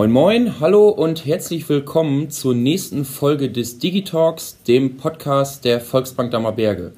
Moin 0.00 0.12
Moin, 0.12 0.60
hallo 0.60 0.88
und 0.88 1.26
herzlich 1.26 1.68
willkommen 1.68 2.30
zur 2.30 2.54
nächsten 2.54 3.04
Folge 3.04 3.50
des 3.50 3.80
Digitalks, 3.80 4.62
dem 4.62 4.96
Podcast 4.96 5.66
der 5.66 5.78
Volksbank 5.78 6.30
Dammerberge. 6.30 6.92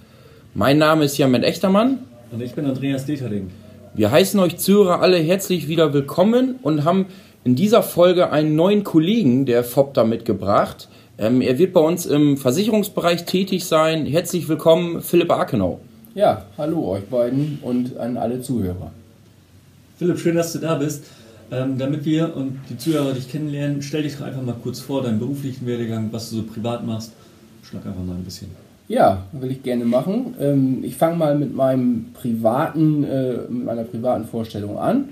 Mein 0.54 0.78
Name 0.78 1.06
ist 1.06 1.18
Jan 1.18 1.34
Echtermann. 1.34 1.98
Und 2.30 2.40
ich 2.40 2.54
bin 2.54 2.64
Andreas 2.64 3.04
Deterling. 3.04 3.50
Wir 3.92 4.12
heißen 4.12 4.38
euch 4.38 4.58
Zuhörer 4.58 5.00
alle 5.00 5.16
herzlich 5.16 5.66
wieder 5.66 5.92
willkommen 5.92 6.60
und 6.62 6.84
haben 6.84 7.06
in 7.42 7.56
dieser 7.56 7.82
Folge 7.82 8.30
einen 8.30 8.54
neuen 8.54 8.84
Kollegen 8.84 9.46
der 9.46 9.64
FOPTA 9.64 10.04
mitgebracht. 10.04 10.88
Ähm, 11.18 11.40
er 11.40 11.58
wird 11.58 11.72
bei 11.72 11.80
uns 11.80 12.06
im 12.06 12.36
Versicherungsbereich 12.36 13.24
tätig 13.24 13.64
sein. 13.64 14.06
Herzlich 14.06 14.48
willkommen, 14.48 15.02
Philipp 15.02 15.32
Akenau. 15.32 15.80
Ja, 16.14 16.44
hallo 16.56 16.92
euch 16.92 17.04
beiden 17.06 17.58
und 17.62 17.96
an 17.96 18.16
alle 18.16 18.40
Zuhörer. 18.40 18.92
Philipp, 19.98 20.20
schön, 20.20 20.36
dass 20.36 20.52
du 20.52 20.60
da 20.60 20.76
bist. 20.76 21.02
Ähm, 21.52 21.76
damit 21.76 22.06
wir 22.06 22.34
und 22.34 22.60
die 22.70 22.78
Zuhörer 22.78 23.12
dich 23.12 23.30
kennenlernen, 23.30 23.82
stell 23.82 24.02
dich 24.02 24.16
doch 24.16 24.24
einfach 24.24 24.40
mal 24.40 24.56
kurz 24.62 24.80
vor, 24.80 25.02
deinen 25.02 25.18
beruflichen 25.18 25.66
Werdegang, 25.66 26.08
was 26.10 26.30
du 26.30 26.36
so 26.36 26.42
privat 26.44 26.86
machst. 26.86 27.12
Schlag 27.62 27.84
einfach 27.84 28.02
mal 28.02 28.14
ein 28.14 28.24
bisschen. 28.24 28.48
Ja, 28.88 29.24
will 29.32 29.50
ich 29.50 29.62
gerne 29.62 29.84
machen. 29.84 30.34
Ähm, 30.40 30.78
ich 30.82 30.96
fange 30.96 31.16
mal 31.16 31.36
mit 31.36 31.54
meinem 31.54 32.06
privaten, 32.14 33.04
äh, 33.04 33.34
mit 33.50 33.66
meiner 33.66 33.84
privaten 33.84 34.24
Vorstellung 34.24 34.78
an. 34.78 35.10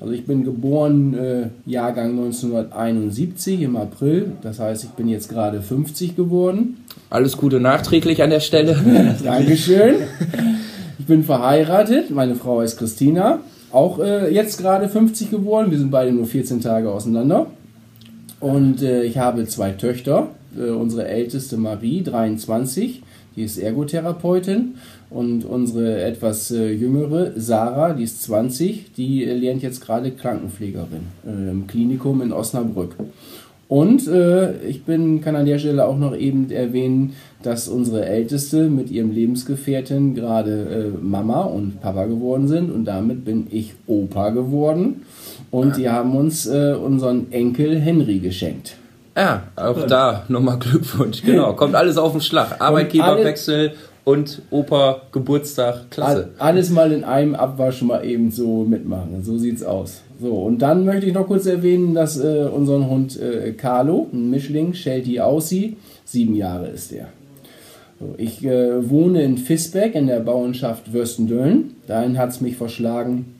Also 0.00 0.12
ich 0.12 0.26
bin 0.26 0.44
geboren 0.44 1.14
äh, 1.14 1.48
Jahrgang 1.66 2.10
1971 2.10 3.60
im 3.62 3.76
April. 3.76 4.32
Das 4.42 4.60
heißt, 4.60 4.84
ich 4.84 4.90
bin 4.90 5.08
jetzt 5.08 5.28
gerade 5.28 5.60
50 5.60 6.14
geworden. 6.14 6.84
Alles 7.10 7.36
Gute 7.36 7.58
nachträglich 7.58 8.22
an 8.22 8.30
der 8.30 8.40
Stelle. 8.40 8.76
Dankeschön. 9.24 9.96
Ich 11.00 11.06
bin 11.06 11.24
verheiratet. 11.24 12.10
Meine 12.10 12.36
Frau 12.36 12.60
heißt 12.60 12.78
Christina 12.78 13.40
auch 13.72 13.98
äh, 13.98 14.32
jetzt 14.32 14.58
gerade 14.58 14.88
50 14.88 15.30
geworden. 15.30 15.70
Wir 15.70 15.78
sind 15.78 15.90
beide 15.90 16.12
nur 16.12 16.26
14 16.26 16.60
Tage 16.60 16.90
auseinander. 16.90 17.46
Und 18.40 18.82
äh, 18.82 19.04
ich 19.04 19.18
habe 19.18 19.46
zwei 19.46 19.72
Töchter. 19.72 20.28
Äh, 20.56 20.70
unsere 20.70 21.06
älteste 21.06 21.56
Marie, 21.56 22.02
23, 22.02 23.02
die 23.36 23.42
ist 23.42 23.58
Ergotherapeutin. 23.58 24.76
Und 25.10 25.44
unsere 25.44 26.02
etwas 26.02 26.50
äh, 26.50 26.70
jüngere 26.70 27.32
Sarah, 27.36 27.94
die 27.94 28.04
ist 28.04 28.22
20, 28.22 28.92
die 28.96 29.24
äh, 29.24 29.34
lernt 29.34 29.62
jetzt 29.62 29.80
gerade 29.84 30.12
Krankenpflegerin 30.12 31.06
äh, 31.26 31.50
im 31.50 31.66
Klinikum 31.66 32.22
in 32.22 32.32
Osnabrück. 32.32 32.94
Und 33.70 34.08
äh, 34.08 34.60
ich 34.62 34.82
bin, 34.82 35.20
kann 35.20 35.36
an 35.36 35.46
der 35.46 35.60
Stelle 35.60 35.86
auch 35.86 35.96
noch 35.96 36.16
eben 36.16 36.50
erwähnen, 36.50 37.14
dass 37.44 37.68
unsere 37.68 38.04
Älteste 38.04 38.68
mit 38.68 38.90
ihrem 38.90 39.12
Lebensgefährtin 39.12 40.16
gerade 40.16 40.92
äh, 40.96 40.98
Mama 41.00 41.42
und 41.42 41.80
Papa 41.80 42.06
geworden 42.06 42.48
sind 42.48 42.72
und 42.72 42.84
damit 42.84 43.24
bin 43.24 43.46
ich 43.48 43.74
Opa 43.86 44.30
geworden. 44.30 45.02
Und 45.52 45.76
die 45.76 45.88
haben 45.88 46.16
uns 46.16 46.48
äh, 46.48 46.74
unseren 46.74 47.30
Enkel 47.30 47.78
Henry 47.78 48.18
geschenkt. 48.18 48.76
Ja, 49.16 49.44
auch 49.54 49.86
da 49.86 50.24
nochmal 50.26 50.58
Glückwunsch. 50.58 51.22
Genau, 51.22 51.52
kommt 51.52 51.76
alles 51.76 51.96
auf 51.96 52.10
den 52.10 52.22
Schlag. 52.22 52.60
Arbeitgeberwechsel 52.60 53.74
und 54.02 54.42
Opa 54.50 55.02
Geburtstag, 55.12 55.92
klasse. 55.92 56.30
Alles 56.38 56.70
mal 56.70 56.90
in 56.90 57.04
einem 57.04 57.36
Abwasch 57.36 57.82
mal 57.82 58.04
eben 58.04 58.32
so 58.32 58.64
mitmachen. 58.64 59.22
So 59.22 59.38
sieht's 59.38 59.62
aus. 59.62 60.02
So, 60.20 60.34
und 60.34 60.60
dann 60.60 60.84
möchte 60.84 61.06
ich 61.06 61.14
noch 61.14 61.26
kurz 61.26 61.46
erwähnen, 61.46 61.94
dass 61.94 62.22
äh, 62.22 62.44
unseren 62.44 62.90
Hund 62.90 63.18
äh, 63.18 63.52
Carlo, 63.52 64.08
ein 64.12 64.28
Mischling, 64.28 64.74
Shelty 64.74 65.18
Aussie, 65.18 65.76
sieben 66.04 66.34
Jahre 66.34 66.68
ist 66.68 66.92
er. 66.92 67.08
So, 67.98 68.14
ich 68.18 68.44
äh, 68.44 68.90
wohne 68.90 69.22
in 69.22 69.38
Fisbeck 69.38 69.94
in 69.94 70.08
der 70.08 70.20
Bauernschaft 70.20 70.92
Würstendölln. 70.92 71.76
Dahin 71.86 72.18
hat 72.18 72.30
es 72.30 72.42
mich 72.42 72.56
verschlagen, 72.56 73.36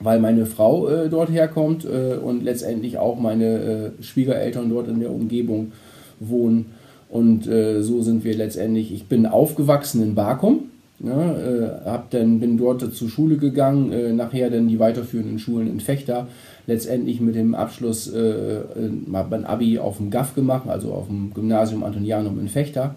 weil 0.00 0.20
meine 0.20 0.46
Frau 0.46 0.88
äh, 0.88 1.08
dort 1.08 1.30
herkommt 1.30 1.84
äh, 1.84 2.14
und 2.14 2.44
letztendlich 2.44 2.98
auch 2.98 3.18
meine 3.18 3.92
äh, 3.98 4.02
Schwiegereltern 4.02 4.70
dort 4.70 4.86
in 4.86 5.00
der 5.00 5.10
Umgebung 5.10 5.72
wohnen. 6.20 6.66
Und 7.08 7.48
äh, 7.48 7.82
so 7.82 8.02
sind 8.02 8.22
wir 8.22 8.36
letztendlich, 8.36 8.92
ich 8.92 9.06
bin 9.06 9.26
aufgewachsen 9.26 10.02
in 10.02 10.14
Bakum, 10.14 10.70
ja, 11.06 11.32
äh, 11.32 11.70
hab 11.84 12.10
dann, 12.10 12.40
bin 12.40 12.56
dort 12.56 12.94
zur 12.94 13.08
Schule 13.08 13.36
gegangen, 13.36 13.92
äh, 13.92 14.12
nachher 14.12 14.50
dann 14.50 14.68
die 14.68 14.78
weiterführenden 14.78 15.38
Schulen 15.38 15.68
in 15.68 15.80
Fechter, 15.80 16.28
letztendlich 16.66 17.20
mit 17.20 17.34
dem 17.34 17.54
Abschluss 17.54 18.12
äh, 18.12 18.18
äh 18.18 18.62
mein 19.06 19.44
Abi 19.44 19.78
auf 19.78 19.98
dem 19.98 20.10
GAF 20.10 20.34
gemacht, 20.34 20.68
also 20.68 20.92
auf 20.92 21.06
dem 21.06 21.32
Gymnasium 21.34 21.84
Antonianum 21.84 22.38
in 22.40 22.48
Fechter 22.48 22.94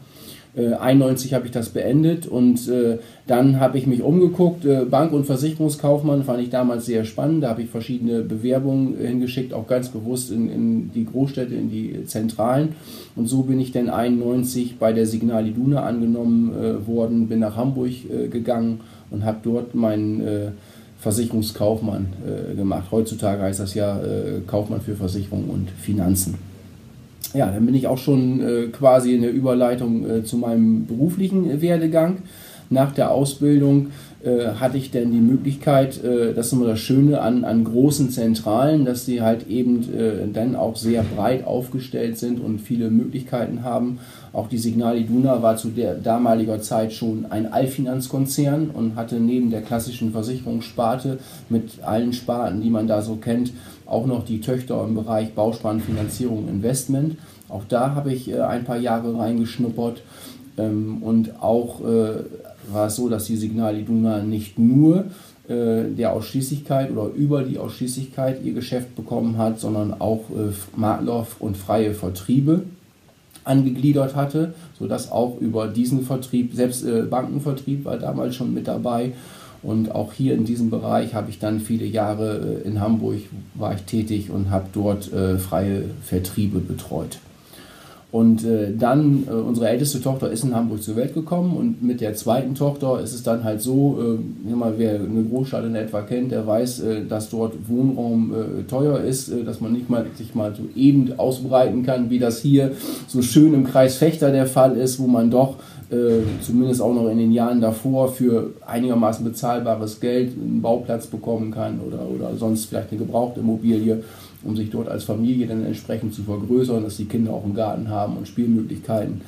91 0.58 1.32
äh, 1.32 1.36
habe 1.36 1.46
ich 1.46 1.52
das 1.52 1.70
beendet 1.70 2.26
und 2.26 2.68
äh, 2.68 2.98
dann 3.28 3.60
habe 3.60 3.78
ich 3.78 3.86
mich 3.86 4.02
umgeguckt. 4.02 4.66
Äh, 4.66 4.86
Bank- 4.86 5.14
und 5.14 5.26
Versicherungskaufmann 5.26 6.24
fand 6.24 6.42
ich 6.42 6.50
damals 6.50 6.86
sehr 6.86 7.06
spannend. 7.06 7.44
Da 7.44 7.50
habe 7.50 7.62
ich 7.62 7.70
verschiedene 7.70 8.22
Bewerbungen 8.22 8.98
hingeschickt, 8.98 9.54
auch 9.54 9.68
ganz 9.68 9.90
bewusst 9.90 10.32
in, 10.32 10.50
in, 10.50 10.92
die 10.92 11.06
Großstädte, 11.06 11.54
in 11.54 11.70
die 11.70 12.06
Zentralen. 12.06 12.70
Und 13.16 13.28
so 13.28 13.44
bin 13.44 13.60
ich 13.60 13.72
dann 13.72 13.90
91 13.90 14.78
bei 14.80 14.94
der 14.94 15.06
Signal 15.06 15.48
Iduna 15.48 15.84
angenommen 15.84 16.52
worden, 16.86 17.28
bin 17.28 17.40
nach 17.40 17.56
Hamburg 17.56 17.92
gegangen 18.32 18.82
und 19.10 19.26
habe 19.26 19.40
dort 19.44 19.76
meinen 19.76 20.54
Versicherungskaufmann 21.00 22.08
gemacht. 22.56 22.88
Heutzutage 22.92 23.42
heißt 23.42 23.60
das 23.60 23.74
ja 23.74 24.00
Kaufmann 24.46 24.82
für 24.82 24.96
Versicherung 24.96 25.50
und 25.50 25.70
Finanzen 25.72 26.36
ja, 27.34 27.52
dann 27.52 27.66
bin 27.66 27.76
ich 27.76 27.88
auch 27.88 27.98
schon 27.98 28.42
äh, 28.42 28.68
quasi 28.68 29.14
in 29.14 29.22
der 29.22 29.32
Überleitung 29.32 30.10
äh, 30.10 30.24
zu 30.24 30.38
meinem 30.38 30.86
beruflichen 30.86 31.62
Werdegang. 31.62 32.20
Nach 32.70 32.92
der 32.92 33.12
Ausbildung 33.12 33.88
äh, 34.24 34.48
hatte 34.60 34.78
ich 34.78 34.92
dann 34.92 35.12
die 35.12 35.20
Möglichkeit, 35.20 36.04
äh, 36.04 36.34
das 36.34 36.48
ist 36.48 36.54
immer 36.54 36.66
das 36.66 36.80
Schöne 36.80 37.22
an, 37.22 37.46
an 37.46 37.64
großen 37.64 38.10
Zentralen, 38.10 38.84
dass 38.84 39.06
sie 39.06 39.22
halt 39.22 39.48
eben 39.48 39.82
äh, 39.94 40.28
dann 40.34 40.56
auch 40.56 40.76
sehr 40.76 41.04
breit 41.04 41.46
aufgestellt 41.46 42.18
sind 42.18 42.42
und 42.42 42.60
viele 42.60 42.90
Möglichkeiten 42.90 43.64
haben. 43.64 44.00
Auch 44.34 44.50
die 44.50 44.58
Signal 44.58 44.98
Iduna 44.98 45.42
war 45.42 45.56
zu 45.56 45.70
der 45.70 45.94
damaliger 45.94 46.62
Zeit 46.62 46.94
schon 46.94 47.26
ein 47.30 47.52
Allfinanzkonzern 47.52 48.70
und 48.72 48.96
hatte 48.96 49.16
neben 49.16 49.50
der 49.50 49.62
klassischen 49.62 50.12
Versicherungssparte 50.12 51.20
mit 51.50 51.84
allen 51.84 52.12
Sparten, 52.12 52.62
die 52.62 52.70
man 52.70 52.88
da 52.88 53.02
so 53.02 53.16
kennt, 53.16 53.54
auch 53.88 54.06
noch 54.06 54.26
die 54.26 54.42
Töchter 54.42 54.84
im 54.84 54.96
Bereich 54.96 55.34
Bauspartenfinanzierung 55.34 56.48
Investment. 56.48 57.18
Auch 57.50 57.64
da 57.68 57.96
habe 57.96 58.14
ich 58.14 58.30
äh, 58.30 58.42
ein 58.42 58.66
paar 58.66 58.78
Jahre 58.78 59.18
reingeschnuppert. 59.18 60.02
Ähm, 60.58 61.02
und 61.02 61.42
auch 61.42 61.82
äh, 61.82 62.24
war 62.72 62.88
es 62.88 62.96
so, 62.96 63.10
dass 63.10 63.26
die 63.26 63.38
Signal 63.38 63.78
Iduna 63.78 64.22
nicht 64.22 64.60
nur 64.60 65.06
äh, 65.48 65.84
der 65.98 66.14
Ausschließlichkeit 66.14 66.92
oder 66.92 67.14
über 67.14 67.44
die 67.44 67.58
Ausschließlichkeit 67.58 68.44
ihr 68.44 68.54
Geschäft 68.54 68.96
bekommen 68.96 69.38
hat, 69.38 69.60
sondern 69.60 70.02
auch 70.02 70.26
Makler 70.76 71.26
und 71.40 71.56
freie 71.56 71.94
Vertriebe 71.94 72.64
angegliedert 73.46 74.14
hatte, 74.14 74.54
sodass 74.78 75.10
auch 75.10 75.40
über 75.40 75.70
diesen 75.70 76.02
Vertrieb, 76.02 76.54
selbst 76.54 76.86
Bankenvertrieb 77.10 77.86
war 77.86 77.98
damals 77.98 78.36
schon 78.36 78.54
mit 78.54 78.68
dabei 78.68 79.14
und 79.64 79.94
auch 79.94 80.14
hier 80.14 80.34
in 80.36 80.46
diesem 80.46 80.70
Bereich 80.70 81.14
habe 81.14 81.30
ich 81.30 81.40
dann 81.40 81.60
viele 81.60 81.86
Jahre 81.86 82.62
äh, 82.64 82.68
in 82.68 82.80
Hamburg 82.80 83.18
war 83.56 83.74
ich 83.74 83.82
tätig 83.84 84.30
und 84.30 84.50
habe 84.50 84.68
dort 84.74 85.12
äh, 85.14 85.38
freie 85.38 85.84
Vertriebe 86.04 86.60
betreut. 86.60 87.20
Und 88.10 88.46
äh, 88.46 88.74
dann, 88.74 89.24
unsere 89.24 89.68
älteste 89.68 90.02
Tochter 90.02 90.32
ist 90.32 90.46
in 90.46 90.56
Hamburg 90.56 90.82
zur 90.82 90.96
Welt 90.96 91.14
gekommen 91.14 91.58
und 91.58 91.84
mit 91.84 92.00
der 92.00 92.16
zweiten 92.16 92.56
Tochter 92.56 93.02
ist 93.02 93.14
es 93.14 93.22
dann 93.22 93.44
halt 93.44 93.62
so, 93.62 94.00
wer 94.78 94.96
eine 94.96 95.24
Großstadt 95.30 95.66
in 95.66 95.76
etwa 95.76 96.02
kennt, 96.04 96.32
der 96.32 96.48
weiß, 96.48 96.84
dass 97.10 97.30
dort 97.30 97.54
Wohnraum 97.68 98.34
teuer 98.70 99.02
ist, 99.02 99.30
dass 99.46 99.60
man 99.60 99.74
nicht 99.74 99.90
mal 99.90 100.06
sich 100.18 100.34
mal 100.36 100.56
so 100.56 100.64
eben 100.74 101.20
ausbreiten 101.20 101.86
kann, 101.86 102.10
wie 102.10 102.18
das 102.18 102.40
hier 102.40 102.72
so 103.10 103.22
schön 103.22 103.54
im 103.54 103.66
Kreis 103.66 103.98
Fechter 103.98 104.32
der 104.32 104.48
Fall 104.48 104.78
ist, 104.78 105.00
wo 105.00 105.08
man 105.08 105.30
doch 105.30 105.58
äh, 105.90 106.22
zumindest 106.42 106.82
auch 106.82 106.94
noch 106.94 107.10
in 107.10 107.18
den 107.18 107.32
Jahren 107.32 107.62
davor 107.62 108.12
für 108.12 108.52
einigermaßen 108.66 109.24
bezahlbares 109.24 110.00
Geld 110.00 110.34
einen 110.34 110.62
Bauplatz 110.62 111.08
bekommen 111.08 111.52
kann 111.52 111.80
oder, 111.80 112.02
oder 112.08 112.36
sonst 112.36 112.66
vielleicht 112.66 112.92
eine 112.92 113.00
gebrauchte 113.00 113.40
Immobilie, 113.40 114.04
um 114.44 114.56
sich 114.56 114.70
dort 114.70 114.90
als 114.90 115.06
Familie 115.06 115.48
dann 115.48 115.66
entsprechend 115.66 116.14
zu 116.14 116.24
vergrößern, 116.24 116.84
dass 116.84 116.98
die 116.98 117.06
Kinder 117.06 117.32
auch 117.32 117.46
einen 117.46 117.56
Garten 117.56 117.90
haben 117.90 118.18
und 118.18 118.28
Spielmöglichkeiten. 118.28 119.22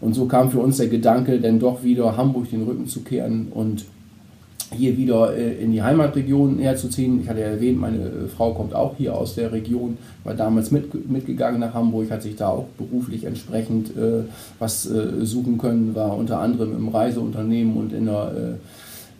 Und 0.00 0.14
so 0.14 0.26
kam 0.26 0.50
für 0.50 0.60
uns 0.60 0.76
der 0.76 0.88
Gedanke, 0.88 1.40
dann 1.40 1.58
doch 1.58 1.82
wieder 1.82 2.16
Hamburg 2.16 2.50
den 2.50 2.62
Rücken 2.62 2.86
zu 2.86 3.00
kehren 3.00 3.48
und 3.52 3.84
hier 4.74 4.96
wieder 4.96 5.36
äh, 5.36 5.54
in 5.62 5.72
die 5.72 5.82
Heimatregion 5.82 6.58
herzuziehen. 6.58 7.20
Ich 7.22 7.28
hatte 7.28 7.40
ja 7.40 7.46
erwähnt, 7.46 7.80
meine 7.80 7.98
äh, 7.98 8.28
Frau 8.28 8.52
kommt 8.54 8.74
auch 8.74 8.96
hier 8.96 9.16
aus 9.16 9.34
der 9.34 9.52
Region, 9.52 9.96
war 10.24 10.34
damals 10.34 10.70
mit, 10.70 11.10
mitgegangen 11.10 11.60
nach 11.60 11.74
Hamburg, 11.74 12.10
hat 12.10 12.22
sich 12.22 12.36
da 12.36 12.48
auch 12.48 12.66
beruflich 12.78 13.24
entsprechend 13.24 13.96
äh, 13.96 14.24
was 14.58 14.86
äh, 14.86 15.24
suchen 15.24 15.58
können, 15.58 15.94
war 15.94 16.16
unter 16.16 16.40
anderem 16.40 16.76
im 16.76 16.88
Reiseunternehmen 16.88 17.76
und 17.76 17.92
in 17.92 18.06
der 18.06 18.58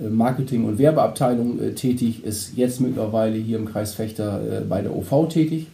äh, 0.00 0.08
Marketing- 0.08 0.64
und 0.64 0.78
Werbeabteilung 0.78 1.60
äh, 1.60 1.72
tätig, 1.72 2.24
ist 2.24 2.56
jetzt 2.56 2.80
mittlerweile 2.80 3.36
hier 3.36 3.58
im 3.58 3.66
Kreis 3.66 3.94
Fechter 3.94 4.40
bei 4.68 4.82
der 4.82 4.94
OV 4.94 5.28
tätig. 5.28 5.68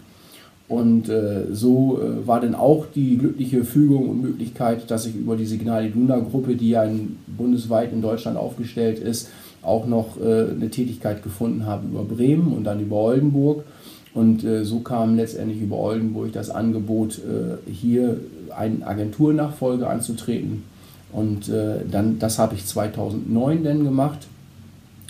Und 0.71 1.09
äh, 1.09 1.47
so 1.53 2.01
äh, 2.01 2.25
war 2.29 2.41
dann 2.41 2.55
auch 2.55 2.87
die 2.95 3.19
glückliche 3.19 3.65
Fügung 3.65 4.09
und 4.09 4.23
Möglichkeit, 4.23 4.89
dass 4.89 5.05
ich 5.05 5.17
über 5.17 5.35
die 5.35 5.45
Signal 5.45 5.85
Iduna 5.85 6.21
Gruppe, 6.21 6.55
die 6.55 6.71
ja 6.71 6.85
in, 6.85 7.17
bundesweit 7.27 7.93
in 7.93 8.01
Deutschland 8.01 8.39
aufgestellt 8.39 9.01
ist, 9.01 9.31
auch 9.63 9.87
noch 9.87 10.17
äh, 10.21 10.51
eine 10.51 10.71
Tätigkeit 10.71 11.23
gefunden 11.23 11.67
habe 11.67 11.87
über 11.87 12.05
Bremen 12.05 12.53
und 12.53 12.65
dann 12.65 12.81
über 12.81 12.97
Oldenburg. 12.97 13.65
Und 14.13 14.45
äh, 14.45 14.65
so 14.65 14.81
kam 14.81 15.17
letztendlich 15.17 15.61
über 15.61 15.77
Oldenburg 15.77 16.33
das 16.33 16.51
Angebot, 16.51 17.19
äh, 17.19 17.71
hier 17.71 18.19
einen 18.57 18.83
Agenturnachfolger 18.83 19.89
anzutreten. 19.89 20.65
Und 21.13 21.49
äh, 21.49 21.81
dann, 21.91 22.19
das 22.19 22.39
habe 22.39 22.55
ich 22.55 22.67
2009 22.67 23.65
dann 23.65 23.85
gemacht, 23.85 24.27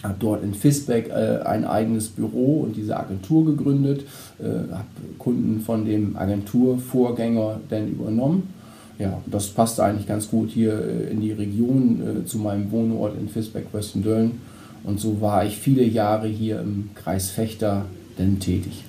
habe 0.02 0.14
dort 0.18 0.42
in 0.42 0.54
Fisbeck 0.54 1.10
äh, 1.10 1.40
ein 1.44 1.64
eigenes 1.64 2.08
Büro 2.08 2.60
und 2.62 2.76
diese 2.76 2.96
Agentur 2.98 3.44
gegründet, 3.44 4.04
äh, 4.38 4.44
habe 4.44 4.86
Kunden 5.18 5.60
von 5.60 5.84
dem 5.84 6.16
Agenturvorgänger 6.16 7.60
dann 7.68 7.88
übernommen. 7.88 8.54
Ja, 9.00 9.20
das 9.26 9.48
passte 9.48 9.82
eigentlich 9.82 10.06
ganz 10.06 10.28
gut 10.28 10.50
hier 10.50 10.74
äh, 10.74 11.10
in 11.10 11.20
die 11.20 11.32
Region 11.32 12.22
zu 12.26 12.38
meinem 12.38 12.70
Wohnort 12.70 13.18
in 13.18 13.28
Fisbeck-Westendöln. 13.28 14.40
Und 14.84 15.00
so 15.00 15.20
war 15.20 15.44
ich 15.44 15.58
viele 15.58 15.84
Jahre 15.84 16.28
hier 16.28 16.60
im 16.60 16.90
Kreis 16.94 17.30
Fechter 17.30 17.86
dann 18.16 18.38
tätig. 18.40 18.84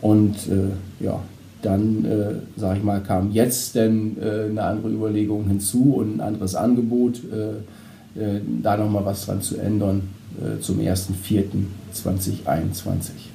Und 0.00 0.36
äh, 0.48 0.70
ja, 1.04 1.20
dann, 1.62 2.04
äh, 2.04 2.34
sage 2.56 2.78
ich 2.78 2.84
mal, 2.84 3.02
kam 3.02 3.32
jetzt 3.32 3.74
denn 3.74 4.16
äh, 4.20 4.44
eine 4.50 4.62
andere 4.62 4.92
Überlegung 4.92 5.48
hinzu 5.48 5.94
und 5.94 6.16
ein 6.16 6.20
anderes 6.20 6.54
Angebot, 6.54 7.20
äh, 7.32 7.54
äh, 8.20 8.40
da 8.62 8.76
nochmal 8.76 9.04
was 9.04 9.26
dran 9.26 9.42
zu 9.42 9.56
ändern 9.56 10.10
äh, 10.40 10.60
zum 10.60 10.78
1.4.2021. 10.78 13.27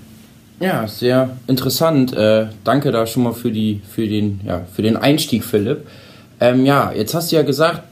Ja, 0.60 0.88
sehr 0.88 1.38
interessant. 1.48 2.14
Äh, 2.14 2.48
danke 2.64 2.92
da 2.92 3.06
schon 3.06 3.24
mal 3.24 3.34
für, 3.34 3.52
die, 3.52 3.82
für, 3.90 4.08
den, 4.08 4.40
ja, 4.46 4.62
für 4.72 4.82
den 4.82 4.98
Einstieg, 4.98 5.44
Philipp. 5.44 5.86
Ähm, 6.40 6.66
ja, 6.66 6.92
jetzt 6.92 7.14
hast 7.14 7.32
du 7.32 7.36
ja 7.36 7.42
gesagt, 7.42 7.84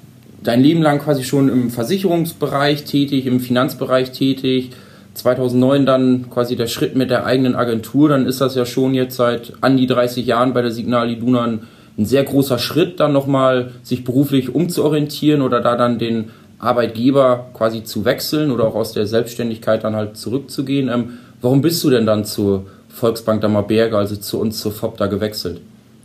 dein 0.44 0.62
Leben 0.62 0.82
lang 0.82 1.00
quasi 1.00 1.24
schon 1.24 1.50
im 1.50 1.70
Versicherungsbereich 1.70 2.84
tätig, 2.86 3.26
im 3.26 3.40
Finanzbereich 3.40 4.12
tätig 4.12 4.72
2009 5.14 5.86
dann 5.86 6.30
quasi 6.30 6.56
der 6.56 6.68
Schritt 6.68 6.96
mit 6.96 7.10
der 7.10 7.26
eigenen 7.26 7.56
Agentur, 7.56 8.10
dann 8.10 8.26
ist 8.26 8.40
das 8.40 8.56
ja 8.56 8.66
schon 8.66 8.94
jetzt 8.94 9.18
seit 9.18 9.54
an 9.62 9.76
die 9.78 9.88
30 9.88 10.26
Jahren 10.26 10.54
bei 10.54 10.62
der 10.62 10.72
Signal 10.72 11.10
Iduna 11.10 11.44
ein, 11.44 11.60
ein 11.98 12.06
sehr 12.06 12.24
großer 12.24 12.58
Schritt, 12.60 13.00
dann 13.00 13.12
nochmal 13.12 13.72
sich 13.84 14.04
beruflich 14.04 14.56
umzuorientieren 14.56 15.42
oder 15.42 15.60
da 15.60 15.76
dann 15.76 16.00
den 16.00 16.30
Arbeitgeber 16.60 17.48
quasi 17.54 17.84
zu 17.84 18.06
wechseln 18.06 18.52
oder 18.52 18.66
auch 18.66 18.76
aus 18.76 18.94
der 18.94 19.06
Selbstständigkeit 19.06 19.84
dann 19.84 19.96
halt 19.96 20.16
zurückzugehen. 20.16 20.90
Ähm, 20.90 21.18
warum 21.42 21.62
bist 21.62 21.84
du 21.84 21.90
denn 21.90 22.06
dann 22.06 22.26
zur 22.26 22.66
Volksbank 22.90 23.42
Dammerberge, 23.42 23.98
also 23.98 24.16
zu 24.16 24.40
uns 24.40 24.60
zur 24.60 24.72
FOP 24.72 24.98
da 24.98 25.08
gewechselt? 25.08 25.62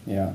Ja, 0.06 0.34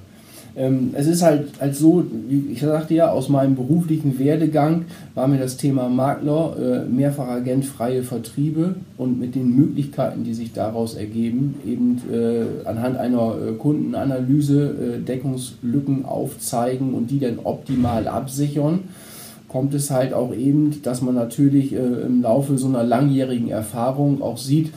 ähm, 0.56 0.92
es 0.94 1.08
ist 1.08 1.22
halt, 1.22 1.48
halt 1.62 1.76
so, 1.76 2.04
ich 2.30 2.60
sagte 2.60 2.94
ja, 2.94 3.10
aus 3.10 3.30
meinem 3.30 3.56
beruflichen 3.56 4.20
Werdegang 4.20 4.86
war 5.16 5.28
mir 5.28 5.40
das 5.40 5.56
Thema 5.56 5.88
Makler, 5.88 6.56
äh, 6.60 6.90
Mehrfachagent, 6.90 7.64
freie 7.64 8.04
Vertriebe 8.04 8.76
und 8.98 9.18
mit 9.18 9.36
den 9.36 9.56
Möglichkeiten, 9.56 10.26
die 10.26 10.34
sich 10.34 10.52
daraus 10.52 10.96
ergeben, 10.96 11.56
eben 11.66 12.02
äh, 12.12 12.68
anhand 12.68 12.98
einer 12.98 13.36
äh, 13.36 13.54
Kundenanalyse 13.54 14.98
äh, 15.00 15.06
Deckungslücken 15.06 16.04
aufzeigen 16.04 16.94
und 16.94 17.12
die 17.12 17.20
dann 17.20 17.40
optimal 17.44 18.08
absichern 18.08 18.82
kommt 19.48 19.74
es 19.74 19.92
halt 19.92 20.14
auch 20.14 20.34
eben, 20.34 20.82
dass 20.82 21.02
man 21.02 21.14
natürlich 21.14 21.74
äh, 21.74 21.78
im 21.78 22.22
Laufe 22.22 22.58
so 22.58 22.68
einer 22.68 22.86
langjährigen 22.86 23.50
Erfahrung 23.50 24.22
auch 24.22 24.38
sieht, 24.38 24.72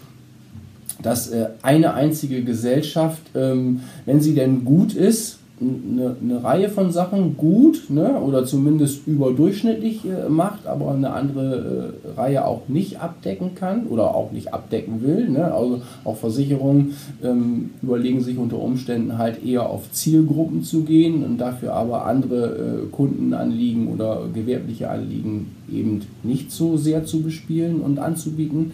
dass 1.05 1.29
äh, 1.29 1.51
eine 1.63 1.95
einzige 1.95 2.43
Gesellschaft, 2.43 3.23
ähm, 3.37 3.81
wenn 4.07 4.21
sie 4.21 4.35
denn 4.35 4.65
gut 4.65 4.95
ist, 4.95 5.39
eine, 5.61 6.17
eine 6.21 6.43
Reihe 6.43 6.69
von 6.69 6.91
Sachen 6.91 7.37
gut 7.37 7.85
ne, 7.89 8.21
oder 8.21 8.45
zumindest 8.45 9.07
überdurchschnittlich 9.07 10.01
äh, 10.05 10.29
macht, 10.29 10.67
aber 10.67 10.93
eine 10.93 11.13
andere 11.13 11.95
äh, 12.17 12.21
Reihe 12.21 12.45
auch 12.45 12.63
nicht 12.69 13.01
abdecken 13.01 13.55
kann 13.55 13.87
oder 13.87 14.15
auch 14.15 14.33
nicht 14.33 14.53
abdecken 14.53 15.03
will. 15.03 15.29
Ne? 15.29 15.53
Also 15.55 15.83
auch 16.05 16.17
Versicherungen 16.17 16.95
ähm, 17.23 17.71
überlegen 17.83 18.21
sich 18.21 18.37
unter 18.37 18.59
Umständen 18.59 19.19
halt 19.19 19.45
eher 19.45 19.69
auf 19.69 19.93
Zielgruppen 19.93 20.65
zu 20.65 20.83
gehen 20.83 21.23
und 21.23 21.39
dafür 21.39 21.75
aber 21.75 22.07
andere 22.07 22.87
Kundenanliegen 22.91 23.89
oder 23.89 24.23
gewerbliche 24.33 24.91
Anliegen 24.91 25.53
eben 25.71 26.03
nicht 26.23 26.51
so 26.51 26.77
sehr 26.77 27.05
zu 27.05 27.23
bespielen 27.23 27.81
und 27.81 27.99
anzubieten. 27.99 28.73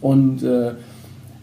Und 0.00 0.42
äh, 0.42 0.72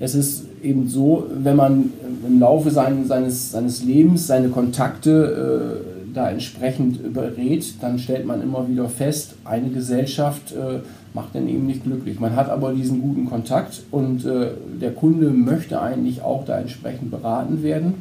es 0.04 0.16
ist 0.16 0.44
eben 0.62 0.90
so, 0.90 1.28
wenn 1.34 1.56
man 1.56 1.94
im 2.28 2.40
Laufe 2.42 2.72
sein, 2.72 3.06
seines, 3.06 3.52
seines 3.52 3.86
Lebens 3.86 4.28
seine 4.28 4.50
Kontakte 4.50 5.82
äh, 5.82 6.14
da 6.14 6.30
entsprechend 6.30 7.14
berät, 7.14 7.82
dann 7.82 7.98
stellt 7.98 8.26
man 8.26 8.42
immer 8.42 8.68
wieder 8.68 8.90
fest, 8.90 9.36
eine 9.46 9.70
Gesellschaft 9.70 10.52
äh, 10.52 10.80
macht 11.14 11.36
dann 11.36 11.48
eben 11.48 11.66
nicht 11.66 11.86
glücklich. 11.86 12.20
Man 12.20 12.36
hat 12.36 12.50
aber 12.50 12.74
diesen 12.74 13.02
guten 13.02 13.30
Kontakt 13.30 13.84
und 13.92 14.26
äh, 14.26 14.50
der 14.82 14.92
Kunde 14.92 15.30
möchte 15.30 15.82
eigentlich 15.82 16.22
auch 16.22 16.44
da 16.44 16.60
entsprechend 16.60 17.10
beraten 17.10 17.64
werden. 17.64 17.94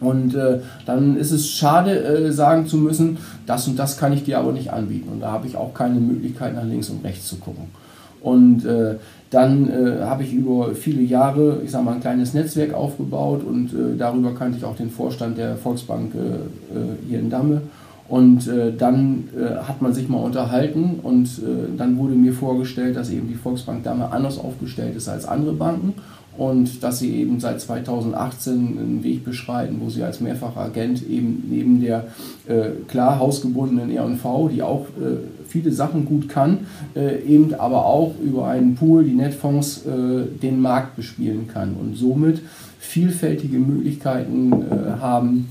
Und 0.00 0.34
äh, 0.34 0.58
dann 0.84 1.16
ist 1.16 1.30
es 1.30 1.48
schade, 1.48 1.98
äh, 1.98 2.30
sagen 2.30 2.66
zu 2.66 2.76
müssen, 2.76 3.16
das 3.46 3.66
und 3.66 3.78
das 3.78 3.96
kann 3.96 4.12
ich 4.12 4.24
dir 4.24 4.38
aber 4.38 4.52
nicht 4.52 4.70
anbieten. 4.70 5.08
Und 5.10 5.20
da 5.20 5.32
habe 5.32 5.46
ich 5.46 5.56
auch 5.56 5.72
keine 5.72 5.98
Möglichkeit, 5.98 6.54
nach 6.54 6.64
links 6.64 6.90
und 6.90 7.02
rechts 7.02 7.26
zu 7.26 7.36
gucken. 7.36 7.68
Und 8.20 8.64
äh, 8.64 8.96
dann 9.30 9.68
äh, 9.68 10.02
habe 10.04 10.22
ich 10.22 10.32
über 10.32 10.74
viele 10.74 11.02
Jahre, 11.02 11.60
ich 11.64 11.70
sage 11.70 11.84
mal, 11.84 11.94
ein 11.94 12.00
kleines 12.00 12.32
Netzwerk 12.32 12.74
aufgebaut 12.74 13.42
und 13.44 13.72
äh, 13.72 13.96
darüber 13.98 14.34
kannte 14.34 14.58
ich 14.58 14.64
auch 14.64 14.76
den 14.76 14.90
Vorstand 14.90 15.36
der 15.38 15.56
Volksbank 15.56 16.14
äh, 16.14 16.18
äh, 16.18 16.96
hier 17.08 17.18
in 17.18 17.30
Damme. 17.30 17.62
Und 18.08 18.46
äh, 18.46 18.72
dann 18.72 19.24
hat 19.66 19.82
man 19.82 19.92
sich 19.92 20.08
mal 20.08 20.18
unterhalten 20.18 21.00
und 21.02 21.28
dann 21.76 21.98
wurde 21.98 22.14
mir 22.14 22.32
vorgestellt, 22.32 22.94
dass 22.94 23.10
eben 23.10 23.26
die 23.26 23.34
Volksbank 23.34 23.82
Damme 23.82 24.12
anders 24.12 24.38
aufgestellt 24.38 24.94
ist 24.94 25.08
als 25.08 25.26
andere 25.26 25.54
Banken 25.54 25.94
und 26.38 26.82
dass 26.82 26.98
sie 26.98 27.16
eben 27.16 27.40
seit 27.40 27.60
2018 27.60 28.52
einen 28.52 29.04
Weg 29.04 29.24
beschreiten, 29.24 29.76
wo 29.80 29.90
sie 29.90 30.02
als 30.02 30.20
mehrfacher 30.20 30.60
Agent 30.60 31.08
eben 31.08 31.44
neben 31.48 31.80
der 31.80 32.06
äh, 32.46 32.70
klar 32.88 33.18
hausgebundenen 33.18 33.90
R&V, 33.90 34.48
die 34.48 34.62
auch 34.62 34.86
äh, 35.00 35.18
viele 35.46 35.72
Sachen 35.72 36.04
gut 36.04 36.28
kann, 36.28 36.66
äh, 36.94 37.22
eben 37.22 37.54
aber 37.54 37.86
auch 37.86 38.14
über 38.22 38.48
einen 38.48 38.74
Pool, 38.74 39.04
die 39.04 39.14
Netfonds, 39.14 39.84
äh, 39.86 40.26
den 40.42 40.60
Markt 40.60 40.96
bespielen 40.96 41.48
kann 41.52 41.74
und 41.74 41.96
somit 41.96 42.42
vielfältige 42.78 43.58
Möglichkeiten 43.58 44.52
äh, 44.52 45.00
haben, 45.00 45.48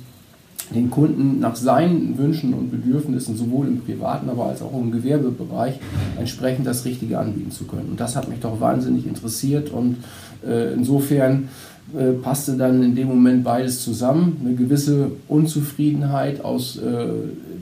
den 0.74 0.90
Kunden 0.90 1.40
nach 1.40 1.56
seinen 1.56 2.18
Wünschen 2.18 2.54
und 2.54 2.72
Bedürfnissen 2.72 3.38
sowohl 3.38 3.68
im 3.68 3.82
privaten, 3.82 4.30
aber 4.30 4.46
als 4.46 4.62
auch 4.62 4.74
im 4.74 4.92
Gewerbebereich 4.92 5.80
entsprechend 6.18 6.66
das 6.66 6.86
Richtige 6.86 7.20
anbieten 7.20 7.52
zu 7.52 7.66
können. 7.66 7.90
Und 7.92 8.00
das 8.00 8.16
hat 8.16 8.30
mich 8.30 8.40
doch 8.40 8.60
wahnsinnig 8.60 9.06
interessiert 9.06 9.70
und 9.70 9.98
insofern 10.44 11.50
äh, 11.94 12.14
passte 12.14 12.58
dann 12.58 12.82
in 12.82 12.96
dem 12.96 13.08
Moment 13.08 13.44
beides 13.44 13.84
zusammen. 13.84 14.42
Eine 14.44 14.56
gewisse 14.56 15.12
Unzufriedenheit 15.28 16.44
aus 16.44 16.78
äh, 16.78 17.06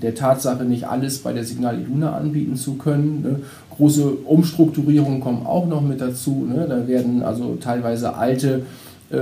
der 0.01 0.15
Tatsache, 0.15 0.63
nicht 0.63 0.87
alles 0.87 1.19
bei 1.19 1.33
der 1.33 1.43
Signal 1.43 1.79
Iduna 1.79 2.13
anbieten 2.13 2.55
zu 2.55 2.75
können. 2.75 3.21
Ne? 3.21 3.39
Große 3.75 4.05
Umstrukturierungen 4.25 5.19
kommen 5.19 5.45
auch 5.45 5.67
noch 5.67 5.81
mit 5.81 5.99
dazu. 5.99 6.47
Ne? 6.47 6.65
Da 6.69 6.87
werden 6.87 7.21
also 7.21 7.57
teilweise 7.59 8.15
alte 8.15 8.63
äh, 9.09 9.17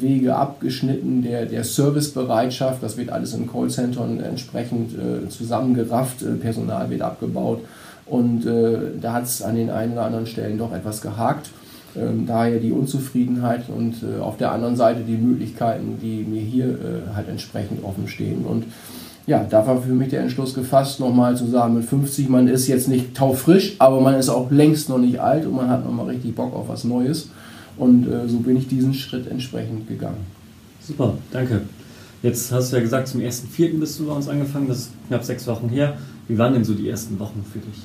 Wege 0.00 0.34
abgeschnitten, 0.34 1.22
der, 1.22 1.46
der 1.46 1.62
Servicebereitschaft, 1.62 2.82
das 2.82 2.96
wird 2.96 3.10
alles 3.10 3.34
in 3.34 3.50
Callcentern 3.50 4.20
entsprechend 4.20 4.92
äh, 4.94 5.28
zusammengerafft, 5.28 6.22
äh, 6.22 6.32
Personal 6.32 6.90
wird 6.90 7.02
abgebaut 7.02 7.60
und 8.06 8.44
äh, 8.44 8.78
da 9.00 9.12
hat 9.12 9.24
es 9.24 9.42
an 9.42 9.54
den 9.54 9.70
einen 9.70 9.92
oder 9.92 10.06
anderen 10.06 10.26
Stellen 10.26 10.58
doch 10.58 10.72
etwas 10.72 11.00
gehakt. 11.00 11.50
Ähm, 11.96 12.26
daher 12.26 12.58
die 12.58 12.72
Unzufriedenheit 12.72 13.68
und 13.68 13.94
äh, 14.02 14.20
auf 14.20 14.36
der 14.36 14.50
anderen 14.52 14.76
Seite 14.76 15.00
die 15.06 15.16
Möglichkeiten, 15.16 15.98
die 16.02 16.24
mir 16.24 16.40
hier 16.40 16.66
äh, 16.66 17.14
halt 17.14 17.28
entsprechend 17.28 17.84
offen 17.84 18.08
stehen. 18.08 18.44
Und 18.44 18.64
ja, 19.26 19.44
da 19.48 19.66
war 19.66 19.80
für 19.80 19.92
mich 19.92 20.10
der 20.10 20.20
Entschluss 20.20 20.54
gefasst, 20.54 21.00
nochmal 21.00 21.36
zu 21.36 21.46
sagen, 21.46 21.74
mit 21.74 21.84
50, 21.84 22.28
man 22.28 22.48
ist 22.48 22.66
jetzt 22.66 22.88
nicht 22.88 23.14
taufrisch, 23.16 23.76
aber 23.78 24.00
man 24.00 24.14
ist 24.14 24.28
auch 24.28 24.50
längst 24.50 24.88
noch 24.88 24.98
nicht 24.98 25.20
alt 25.20 25.46
und 25.46 25.54
man 25.54 25.68
hat 25.68 25.84
nochmal 25.84 26.06
richtig 26.06 26.34
Bock 26.34 26.54
auf 26.54 26.68
was 26.68 26.84
Neues. 26.84 27.30
Und 27.76 28.06
äh, 28.06 28.28
so 28.28 28.38
bin 28.38 28.56
ich 28.56 28.68
diesen 28.68 28.92
Schritt 28.92 29.28
entsprechend 29.28 29.88
gegangen. 29.88 30.26
Super, 30.80 31.14
danke. 31.32 31.62
Jetzt 32.22 32.52
hast 32.52 32.72
du 32.72 32.76
ja 32.76 32.82
gesagt, 32.82 33.08
zum 33.08 33.20
1.4. 33.20 33.78
bist 33.78 33.98
du 33.98 34.06
bei 34.06 34.12
uns 34.12 34.28
angefangen, 34.28 34.68
das 34.68 34.78
ist 34.78 34.90
knapp 35.08 35.24
sechs 35.24 35.46
Wochen 35.46 35.68
her. 35.68 35.96
Wie 36.26 36.38
waren 36.38 36.54
denn 36.54 36.64
so 36.64 36.74
die 36.74 36.88
ersten 36.88 37.18
Wochen 37.18 37.44
für 37.52 37.58
dich? 37.58 37.82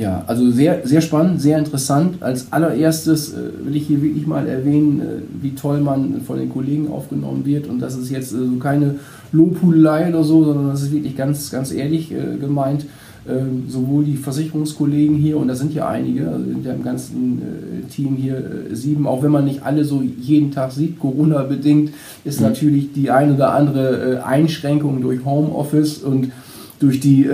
Ja, 0.00 0.24
also 0.26 0.50
sehr, 0.50 0.86
sehr 0.86 1.02
spannend, 1.02 1.42
sehr 1.42 1.58
interessant. 1.58 2.22
Als 2.22 2.50
allererstes 2.52 3.34
äh, 3.34 3.50
will 3.62 3.76
ich 3.76 3.86
hier 3.86 4.00
wirklich 4.00 4.26
mal 4.26 4.48
erwähnen, 4.48 5.00
äh, 5.00 5.04
wie 5.42 5.54
toll 5.54 5.80
man 5.80 6.22
von 6.22 6.38
den 6.38 6.48
Kollegen 6.48 6.90
aufgenommen 6.90 7.44
wird. 7.44 7.66
Und 7.66 7.80
das 7.80 7.96
ist 7.96 8.10
jetzt 8.10 8.32
äh, 8.32 8.38
keine 8.58 8.94
Lobhudelei 9.32 10.08
oder 10.08 10.24
so, 10.24 10.42
sondern 10.42 10.68
das 10.68 10.82
ist 10.84 10.92
wirklich 10.92 11.18
ganz, 11.18 11.50
ganz 11.50 11.70
ehrlich 11.70 12.12
äh, 12.12 12.38
gemeint. 12.40 12.86
Ähm, 13.28 13.64
sowohl 13.68 14.04
die 14.04 14.16
Versicherungskollegen 14.16 15.16
hier, 15.16 15.36
und 15.36 15.48
da 15.48 15.54
sind 15.54 15.74
ja 15.74 15.86
einige, 15.86 16.28
also 16.28 16.46
sind 16.46 16.64
ja 16.64 16.72
im 16.72 16.82
ganzen 16.82 17.42
äh, 17.42 17.92
Team 17.94 18.16
hier 18.16 18.38
äh, 18.38 18.74
sieben, 18.74 19.06
auch 19.06 19.22
wenn 19.22 19.30
man 19.30 19.44
nicht 19.44 19.62
alle 19.62 19.84
so 19.84 20.00
jeden 20.00 20.50
Tag 20.50 20.72
sieht, 20.72 20.98
Corona-bedingt, 20.98 21.90
ist 22.24 22.40
mhm. 22.40 22.46
natürlich 22.46 22.94
die 22.94 23.10
eine 23.10 23.34
oder 23.34 23.52
andere 23.52 24.24
Einschränkung 24.24 25.02
durch 25.02 25.22
Homeoffice 25.26 25.98
und 25.98 26.32
durch 26.78 27.00
die 27.00 27.28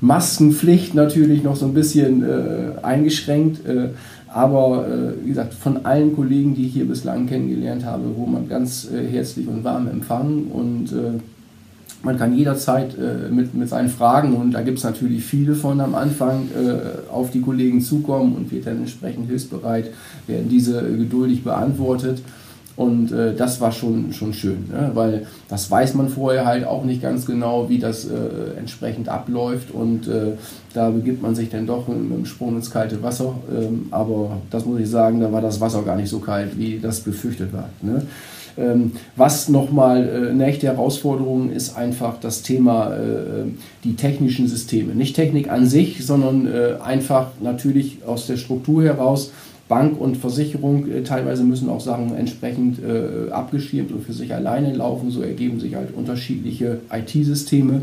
Maskenpflicht 0.00 0.94
natürlich 0.94 1.42
noch 1.42 1.56
so 1.56 1.66
ein 1.66 1.74
bisschen 1.74 2.24
eingeschränkt. 2.82 3.60
Aber 4.32 4.86
äh, 4.86 5.24
wie 5.24 5.30
gesagt, 5.30 5.54
von 5.54 5.84
allen 5.84 6.14
Kollegen, 6.14 6.54
die 6.54 6.66
ich 6.66 6.72
hier 6.74 6.86
bislang 6.86 7.26
kennengelernt 7.26 7.84
habe, 7.84 8.04
wo 8.16 8.26
man 8.26 8.48
ganz 8.48 8.88
äh, 8.90 9.04
herzlich 9.04 9.48
und 9.48 9.64
warm 9.64 9.88
empfangen 9.88 10.46
und 10.52 10.92
äh, 10.92 11.18
man 12.02 12.16
kann 12.16 12.34
jederzeit 12.34 12.96
äh, 12.96 13.30
mit, 13.30 13.54
mit 13.54 13.68
seinen 13.68 13.88
Fragen, 13.88 14.34
und 14.34 14.52
da 14.52 14.62
gibt 14.62 14.78
es 14.78 14.84
natürlich 14.84 15.24
viele 15.24 15.54
von 15.54 15.80
am 15.80 15.94
Anfang, 15.94 16.48
äh, 16.56 17.12
auf 17.12 17.30
die 17.30 17.40
Kollegen 17.40 17.80
zukommen 17.82 18.36
und 18.36 18.50
wird 18.52 18.66
dann 18.66 18.78
entsprechend 18.78 19.28
hilfsbereit, 19.28 19.90
werden 20.26 20.48
diese 20.48 20.80
geduldig 20.80 21.42
beantwortet. 21.42 22.22
Und 22.76 23.12
äh, 23.12 23.34
das 23.34 23.60
war 23.60 23.72
schon, 23.72 24.12
schon 24.12 24.32
schön, 24.32 24.68
ne? 24.70 24.90
weil 24.94 25.26
das 25.48 25.70
weiß 25.70 25.94
man 25.94 26.08
vorher 26.08 26.46
halt 26.46 26.64
auch 26.64 26.84
nicht 26.84 27.02
ganz 27.02 27.26
genau, 27.26 27.68
wie 27.68 27.78
das 27.78 28.06
äh, 28.06 28.58
entsprechend 28.58 29.08
abläuft. 29.08 29.70
Und 29.70 30.08
äh, 30.08 30.32
da 30.72 30.90
begibt 30.90 31.20
man 31.20 31.34
sich 31.34 31.50
dann 31.50 31.66
doch 31.66 31.88
mit, 31.88 31.98
dem 31.98 32.24
Sprung 32.24 32.56
ins 32.56 32.70
kalte 32.70 33.02
Wasser. 33.02 33.34
Ähm, 33.54 33.88
aber 33.90 34.38
das 34.50 34.64
muss 34.64 34.80
ich 34.80 34.88
sagen, 34.88 35.20
da 35.20 35.30
war 35.30 35.42
das 35.42 35.60
Wasser 35.60 35.82
gar 35.82 35.96
nicht 35.96 36.08
so 36.08 36.20
kalt, 36.20 36.56
wie 36.56 36.78
das 36.78 37.00
befürchtet 37.00 37.52
war. 37.52 37.68
Ne? 37.82 38.02
Ähm, 38.56 38.92
was 39.16 39.48
nochmal 39.48 40.08
äh, 40.08 40.30
eine 40.30 40.46
echte 40.46 40.66
Herausforderung 40.66 41.50
ist, 41.50 41.76
einfach 41.76 42.18
das 42.20 42.42
Thema 42.42 42.94
äh, 42.94 43.44
die 43.84 43.94
technischen 43.94 44.48
Systeme. 44.48 44.94
Nicht 44.94 45.16
Technik 45.16 45.50
an 45.50 45.66
sich, 45.66 46.04
sondern 46.04 46.46
äh, 46.46 46.74
einfach 46.82 47.28
natürlich 47.40 47.98
aus 48.06 48.26
der 48.26 48.36
Struktur 48.36 48.84
heraus 48.84 49.32
Bank 49.70 50.00
und 50.00 50.16
Versicherung 50.16 50.90
äh, 50.90 51.02
teilweise 51.02 51.44
müssen 51.44 51.70
auch 51.70 51.80
Sachen 51.80 52.14
entsprechend 52.14 52.80
äh, 52.82 53.30
abgeschirmt 53.30 53.92
und 53.92 54.04
für 54.04 54.12
sich 54.12 54.34
alleine 54.34 54.74
laufen. 54.74 55.10
So 55.10 55.22
ergeben 55.22 55.60
sich 55.60 55.76
halt 55.76 55.94
unterschiedliche 55.94 56.80
IT-Systeme. 56.92 57.82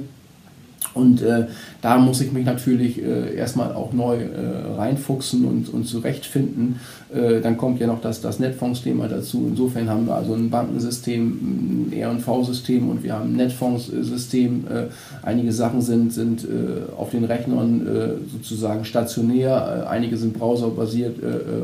Und 0.94 1.22
äh, 1.22 1.48
da 1.82 1.98
muss 1.98 2.22
ich 2.22 2.32
mich 2.32 2.46
natürlich 2.46 3.02
äh, 3.02 3.36
erstmal 3.36 3.74
auch 3.74 3.94
neu 3.94 4.18
äh, 4.18 4.76
reinfuchsen 4.78 5.46
und, 5.46 5.70
und 5.74 5.86
zurechtfinden. 5.86 6.80
Äh, 7.14 7.42
dann 7.42 7.58
kommt 7.58 7.80
ja 7.80 7.88
noch 7.88 8.02
das, 8.02 8.22
das 8.22 8.40
Netfonds-Thema 8.40 9.08
dazu. 9.08 9.46
Insofern 9.50 9.90
haben 9.90 10.08
wir 10.08 10.16
also 10.16 10.34
ein 10.34 10.50
Bankensystem, 10.50 11.92
ein 11.92 12.20
RV-System 12.20 12.90
und 12.90 13.04
wir 13.04 13.14
haben 13.14 13.34
ein 13.34 13.36
Netfonds-System. 13.36 14.66
Äh, 14.70 14.84
einige 15.24 15.52
Sachen 15.52 15.82
sind, 15.82 16.14
sind 16.14 16.44
äh, 16.44 16.92
auf 16.98 17.12
den 17.12 17.24
Rechnern 17.26 17.88
sozusagen 18.32 18.86
stationär, 18.86 19.88
einige 19.90 20.18
sind 20.18 20.34
browserbasiert 20.34 21.18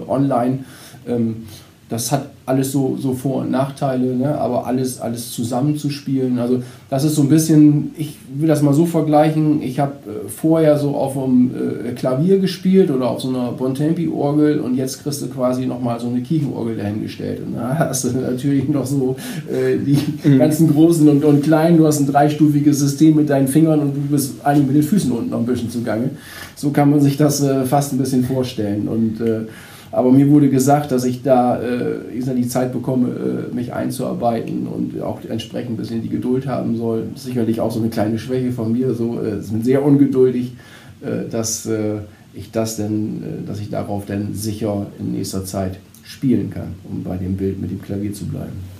online. 0.07 0.59
Ähm, 1.07 1.47
das 1.93 2.11
hat 2.11 2.29
alles 2.45 2.71
so, 2.71 2.97
so 2.99 3.13
Vor- 3.13 3.41
und 3.41 3.51
Nachteile, 3.51 4.15
ne? 4.15 4.35
aber 4.37 4.65
alles, 4.65 4.99
alles 4.99 5.31
zusammenzuspielen. 5.31 6.39
Also 6.39 6.63
das 6.89 7.03
ist 7.03 7.15
so 7.15 7.21
ein 7.21 7.29
bisschen, 7.29 7.91
ich 7.97 8.17
will 8.35 8.47
das 8.47 8.63
mal 8.63 8.73
so 8.73 8.87
vergleichen, 8.87 9.61
ich 9.61 9.79
habe 9.79 9.93
äh, 10.07 10.27
vorher 10.27 10.77
so 10.79 10.95
auf 10.95 11.15
einem 11.15 11.51
äh, 11.51 11.91
Klavier 11.91 12.39
gespielt 12.39 12.89
oder 12.89 13.11
auf 13.11 13.21
so 13.21 13.29
einer 13.29 13.51
Bontempi-Orgel 13.51 14.59
und 14.59 14.75
jetzt 14.75 15.03
kriegst 15.03 15.21
du 15.21 15.27
quasi 15.27 15.67
nochmal 15.67 15.99
so 15.99 16.07
eine 16.07 16.21
Kirchenorgel 16.21 16.75
dahingestellt. 16.75 17.41
Und 17.45 17.53
da 17.55 17.77
hast 17.77 18.05
du 18.05 18.09
natürlich 18.09 18.67
noch 18.67 18.87
so 18.87 19.15
äh, 19.49 19.77
die 19.77 19.99
mhm. 20.27 20.39
ganzen 20.39 20.73
großen 20.73 21.07
und, 21.07 21.23
und 21.23 21.43
kleinen, 21.43 21.77
du 21.77 21.85
hast 21.85 21.99
ein 21.99 22.07
dreistufiges 22.07 22.79
System 22.79 23.15
mit 23.15 23.29
deinen 23.29 23.47
Fingern 23.47 23.79
und 23.79 23.95
du 23.95 24.01
bist 24.01 24.43
eigentlich 24.43 24.67
mit 24.67 24.75
den 24.77 24.83
Füßen 24.83 25.11
unten 25.11 25.29
noch 25.29 25.39
ein 25.39 25.45
bisschen 25.45 25.69
zugange. 25.69 26.09
So 26.55 26.71
kann 26.71 26.89
man 26.89 27.01
sich 27.01 27.17
das 27.17 27.41
äh, 27.43 27.65
fast 27.65 27.93
ein 27.93 27.99
bisschen 27.99 28.23
vorstellen 28.23 28.87
und 28.87 29.21
äh, 29.21 29.45
aber 29.93 30.11
mir 30.11 30.27
wurde 30.29 30.49
gesagt, 30.49 30.91
dass 30.91 31.05
ich 31.05 31.21
da 31.21 31.61
äh, 31.61 31.99
ich 32.13 32.25
die 32.25 32.47
Zeit 32.47 32.73
bekomme, 32.73 33.09
äh, 33.51 33.55
mich 33.55 33.73
einzuarbeiten 33.73 34.65
und 34.65 34.99
auch 35.01 35.19
entsprechend 35.23 35.73
ein 35.73 35.77
bisschen 35.77 36.01
die 36.01 36.09
Geduld 36.09 36.47
haben 36.47 36.75
soll. 36.75 37.05
Sicherlich 37.15 37.61
auch 37.61 37.71
so 37.71 37.79
eine 37.79 37.89
kleine 37.89 38.17
Schwäche 38.17 38.51
von 38.51 38.71
mir. 38.71 38.95
So, 38.95 39.19
äh, 39.21 39.35
bin 39.51 39.61
sehr 39.61 39.85
ungeduldig, 39.85 40.53
äh, 41.01 41.29
dass 41.29 41.67
äh, 41.67 41.97
ich 42.33 42.49
das 42.49 42.77
denn, 42.77 43.21
äh, 43.23 43.47
dass 43.47 43.59
ich 43.59 43.69
darauf 43.69 44.05
dann 44.07 44.33
sicher 44.33 44.87
in 44.99 45.11
nächster 45.11 45.45
Zeit 45.45 45.77
spielen 46.03 46.49
kann, 46.49 46.73
um 46.89 47.03
bei 47.03 47.17
dem 47.17 47.37
Bild 47.37 47.61
mit 47.61 47.69
dem 47.69 47.81
Klavier 47.81 48.13
zu 48.13 48.25
bleiben. 48.25 48.72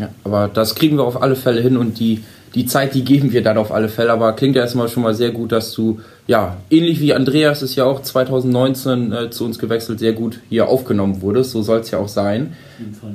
Ja, 0.00 0.08
aber 0.24 0.48
das 0.52 0.74
kriegen 0.74 0.96
wir 0.96 1.04
auf 1.04 1.22
alle 1.22 1.36
Fälle 1.36 1.60
hin 1.60 1.76
und 1.76 1.98
die 2.00 2.22
die 2.54 2.66
Zeit, 2.66 2.94
die 2.94 3.04
geben 3.04 3.32
wir 3.32 3.42
dann 3.42 3.58
auf 3.58 3.72
alle 3.72 3.88
Fälle. 3.88 4.12
Aber 4.12 4.32
klingt 4.32 4.56
ja 4.56 4.62
erstmal 4.62 4.88
schon 4.88 5.02
mal 5.02 5.14
sehr 5.14 5.30
gut, 5.30 5.52
dass 5.52 5.72
du, 5.72 6.00
ja, 6.26 6.56
ähnlich 6.68 7.00
wie 7.00 7.14
Andreas 7.14 7.62
ist 7.62 7.76
ja 7.76 7.84
auch 7.84 8.02
2019 8.02 9.12
äh, 9.12 9.30
zu 9.30 9.44
uns 9.44 9.58
gewechselt, 9.58 10.00
sehr 10.00 10.12
gut 10.12 10.40
hier 10.48 10.68
aufgenommen 10.68 11.22
wurdest. 11.22 11.52
So 11.52 11.62
soll 11.62 11.80
es 11.80 11.90
ja 11.90 11.98
auch 11.98 12.08
sein. 12.08 12.54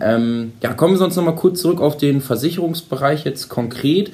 Ähm, 0.02 0.54
ja, 0.62 0.74
kommen 0.74 0.98
wir 0.98 1.06
uns 1.06 1.16
nochmal 1.16 1.36
kurz 1.36 1.62
zurück 1.62 1.82
auf 1.82 1.98
den 1.98 2.22
Versicherungsbereich 2.22 3.26
jetzt 3.26 3.50
konkret. 3.50 4.12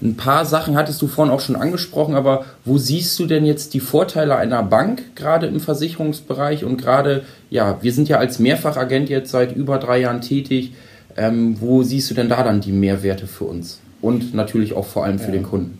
Ein 0.00 0.16
paar 0.16 0.44
Sachen 0.44 0.76
hattest 0.76 1.02
du 1.02 1.08
vorhin 1.08 1.34
auch 1.34 1.40
schon 1.40 1.56
angesprochen, 1.56 2.14
aber 2.14 2.44
wo 2.64 2.78
siehst 2.78 3.18
du 3.18 3.26
denn 3.26 3.44
jetzt 3.44 3.74
die 3.74 3.80
Vorteile 3.80 4.36
einer 4.36 4.62
Bank 4.62 5.16
gerade 5.16 5.48
im 5.48 5.58
Versicherungsbereich 5.58 6.64
und 6.64 6.76
gerade, 6.76 7.24
ja, 7.50 7.78
wir 7.82 7.92
sind 7.92 8.08
ja 8.08 8.18
als 8.18 8.38
Mehrfachagent 8.38 9.08
jetzt 9.08 9.32
seit 9.32 9.56
über 9.56 9.78
drei 9.78 10.00
Jahren 10.00 10.20
tätig. 10.20 10.72
Ähm, 11.18 11.56
wo 11.60 11.82
siehst 11.82 12.10
du 12.10 12.14
denn 12.14 12.28
da 12.28 12.42
dann 12.42 12.60
die 12.60 12.72
Mehrwerte 12.72 13.26
für 13.26 13.44
uns? 13.44 13.80
und 14.00 14.34
natürlich 14.34 14.74
auch 14.74 14.86
vor 14.86 15.04
allem 15.04 15.18
für 15.18 15.26
ja. 15.26 15.32
den 15.32 15.42
Kunden. 15.42 15.78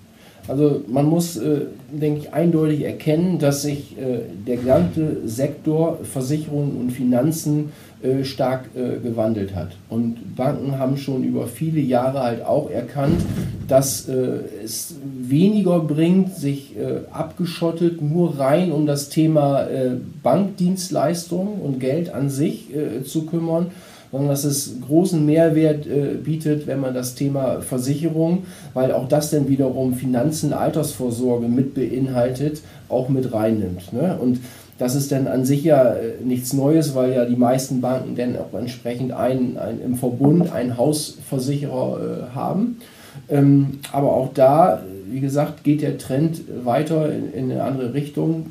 Also 0.49 0.83
man 0.89 1.05
muss, 1.05 1.37
äh, 1.37 1.67
denke 1.93 2.21
ich, 2.21 2.33
eindeutig 2.33 2.83
erkennen, 2.83 3.39
dass 3.39 3.63
sich 3.63 3.99
äh, 3.99 4.21
der 4.47 4.57
gesamte 4.57 5.19
Sektor 5.27 5.99
Versicherungen 6.05 6.81
und 6.81 6.91
Finanzen 6.91 7.71
äh, 8.03 8.25
stark 8.25 8.71
äh, 8.75 8.99
gewandelt 8.99 9.55
hat. 9.55 9.73
Und 9.91 10.37
Banken 10.37 10.79
haben 10.79 10.97
schon 10.97 11.23
über 11.23 11.49
viele 11.49 11.81
Jahre 11.81 12.23
halt 12.23 12.47
auch 12.47 12.71
erkannt, 12.71 13.21
dass 13.69 14.09
äh, 14.09 14.39
es 14.65 14.95
weniger 15.05 15.81
bringt, 15.81 16.35
sich 16.35 16.75
äh, 16.79 17.01
abgeschottet 17.13 18.01
nur 18.01 18.39
rein 18.39 18.73
um 18.73 18.87
das 18.87 19.11
Thema 19.11 19.67
Bankdienstleistungen 20.23 21.61
und 21.61 21.79
Geld 21.79 22.09
an 22.15 22.31
sich 22.31 22.69
zu 23.05 23.27
kümmern, 23.27 23.67
sondern 24.11 24.31
dass 24.31 24.45
es 24.45 24.77
großen 24.87 25.25
Mehrwert 25.25 25.87
äh, 25.87 26.15
bietet, 26.15 26.67
wenn 26.67 26.81
man 26.81 26.95
das 26.95 27.15
Thema 27.15 27.61
Versicherung, 27.61 28.45
weil 28.75 28.93
auch 28.93 29.09
das 29.09 29.31
dann 29.31 29.49
wiederum 29.49 29.95
Finanzen, 29.95 30.53
Altersvorsorge 30.53 31.49
mit 31.49 31.75
beinhaltet, 31.75 32.63
auch 32.89 33.09
mit 33.09 33.33
reinnimmt. 33.33 33.93
Ne? 33.93 34.17
Und 34.21 34.41
das 34.79 34.95
ist 34.95 35.11
dann 35.11 35.27
an 35.27 35.45
sich 35.45 35.65
ja 35.65 35.95
äh, 35.95 36.23
nichts 36.25 36.53
Neues, 36.53 36.95
weil 36.95 37.13
ja 37.13 37.25
die 37.25 37.37
meisten 37.37 37.81
Banken 37.81 38.15
dann 38.15 38.37
auch 38.37 38.57
entsprechend 38.59 39.13
ein, 39.13 39.59
ein, 39.59 39.81
im 39.85 39.97
Verbund 39.97 40.53
einen 40.53 40.77
Hausversicherer 40.77 41.99
äh, 42.01 42.35
haben. 42.35 42.79
Ähm, 43.29 43.81
aber 43.93 44.13
auch 44.13 44.33
da, 44.33 44.83
wie 45.11 45.21
gesagt, 45.21 45.65
geht 45.65 45.83
der 45.83 45.99
Trend 45.99 46.43
weiter 46.65 47.13
in, 47.13 47.33
in 47.33 47.51
eine 47.51 47.65
andere 47.65 47.93
Richtung. 47.93 48.51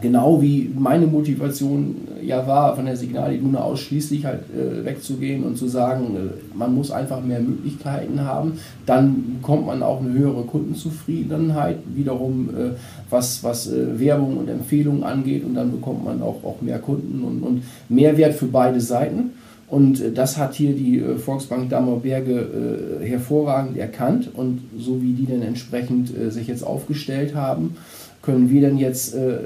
Genau 0.00 0.42
wie 0.42 0.70
meine 0.76 1.06
Motivation 1.06 1.94
ja 2.20 2.46
war, 2.46 2.74
von 2.74 2.86
der 2.86 2.96
Signal 2.96 3.32
Iduna 3.32 3.60
ausschließlich 3.60 4.24
halt 4.24 4.40
äh, 4.50 4.84
wegzugehen 4.84 5.44
und 5.44 5.56
zu 5.56 5.68
sagen, 5.68 6.16
äh, 6.16 6.56
man 6.56 6.74
muss 6.74 6.90
einfach 6.90 7.22
mehr 7.22 7.40
Möglichkeiten 7.40 8.20
haben, 8.20 8.58
dann 8.86 9.38
bekommt 9.40 9.66
man 9.66 9.82
auch 9.84 10.00
eine 10.00 10.12
höhere 10.12 10.42
Kundenzufriedenheit, 10.42 11.78
wiederum 11.94 12.48
äh, 12.48 12.70
was, 13.08 13.44
was 13.44 13.68
äh, 13.68 13.98
Werbung 14.00 14.38
und 14.38 14.48
Empfehlungen 14.48 15.04
angeht 15.04 15.44
und 15.44 15.54
dann 15.54 15.70
bekommt 15.70 16.04
man 16.04 16.22
auch, 16.22 16.42
auch 16.42 16.60
mehr 16.60 16.80
Kunden 16.80 17.22
und, 17.22 17.42
und 17.42 17.62
Mehrwert 17.88 18.34
für 18.34 18.46
beide 18.46 18.80
Seiten. 18.80 19.30
Und 19.68 20.00
äh, 20.00 20.10
das 20.10 20.38
hat 20.38 20.54
hier 20.54 20.74
die 20.74 20.98
äh, 20.98 21.18
Volksbank 21.18 21.70
Dammerberge 21.70 22.98
hervorragend 23.00 23.76
erkannt 23.76 24.30
und 24.34 24.60
so 24.76 25.00
wie 25.00 25.12
die 25.12 25.26
dann 25.26 25.42
entsprechend 25.42 26.10
sich 26.32 26.48
jetzt 26.48 26.66
aufgestellt 26.66 27.34
haben, 27.34 27.76
können 28.24 28.48
wir 28.48 28.62
denn 28.62 28.78
jetzt 28.78 29.14
äh, 29.14 29.36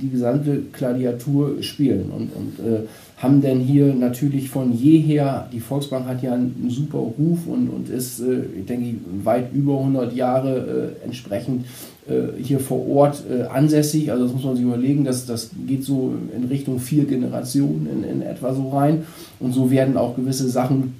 die 0.00 0.10
gesamte 0.10 0.62
Gladiatur 0.72 1.62
spielen 1.62 2.10
und, 2.10 2.30
und 2.34 2.66
äh, 2.66 2.80
haben 3.16 3.42
denn 3.42 3.58
hier 3.58 3.92
natürlich 3.94 4.48
von 4.48 4.72
jeher, 4.72 5.48
die 5.52 5.58
Volksbank 5.58 6.06
hat 6.06 6.22
ja 6.22 6.34
einen, 6.34 6.70
super 6.70 6.98
Ruf 6.98 7.46
und, 7.48 7.68
und 7.68 7.88
ist, 7.88 8.20
äh, 8.20 8.42
ich 8.60 8.66
denke, 8.66 8.96
weit 9.24 9.52
über 9.52 9.78
100 9.78 10.14
Jahre 10.14 10.94
äh, 11.02 11.04
entsprechend 11.04 11.66
äh, 12.08 12.40
hier 12.40 12.60
vor 12.60 12.88
Ort 12.88 13.24
äh, 13.28 13.42
ansässig. 13.42 14.12
Also 14.12 14.24
das 14.24 14.34
muss 14.34 14.44
man 14.44 14.54
sich 14.54 14.64
überlegen, 14.64 15.04
dass 15.04 15.26
das 15.26 15.50
geht 15.66 15.82
so 15.82 16.14
in 16.34 16.44
Richtung 16.44 16.78
vier 16.78 17.06
Generationen 17.06 17.88
in, 17.92 18.04
in 18.04 18.22
etwa 18.22 18.54
so 18.54 18.68
rein 18.68 19.04
und 19.40 19.52
so 19.52 19.72
werden 19.72 19.96
auch 19.96 20.14
gewisse 20.14 20.48
Sachen 20.48 20.94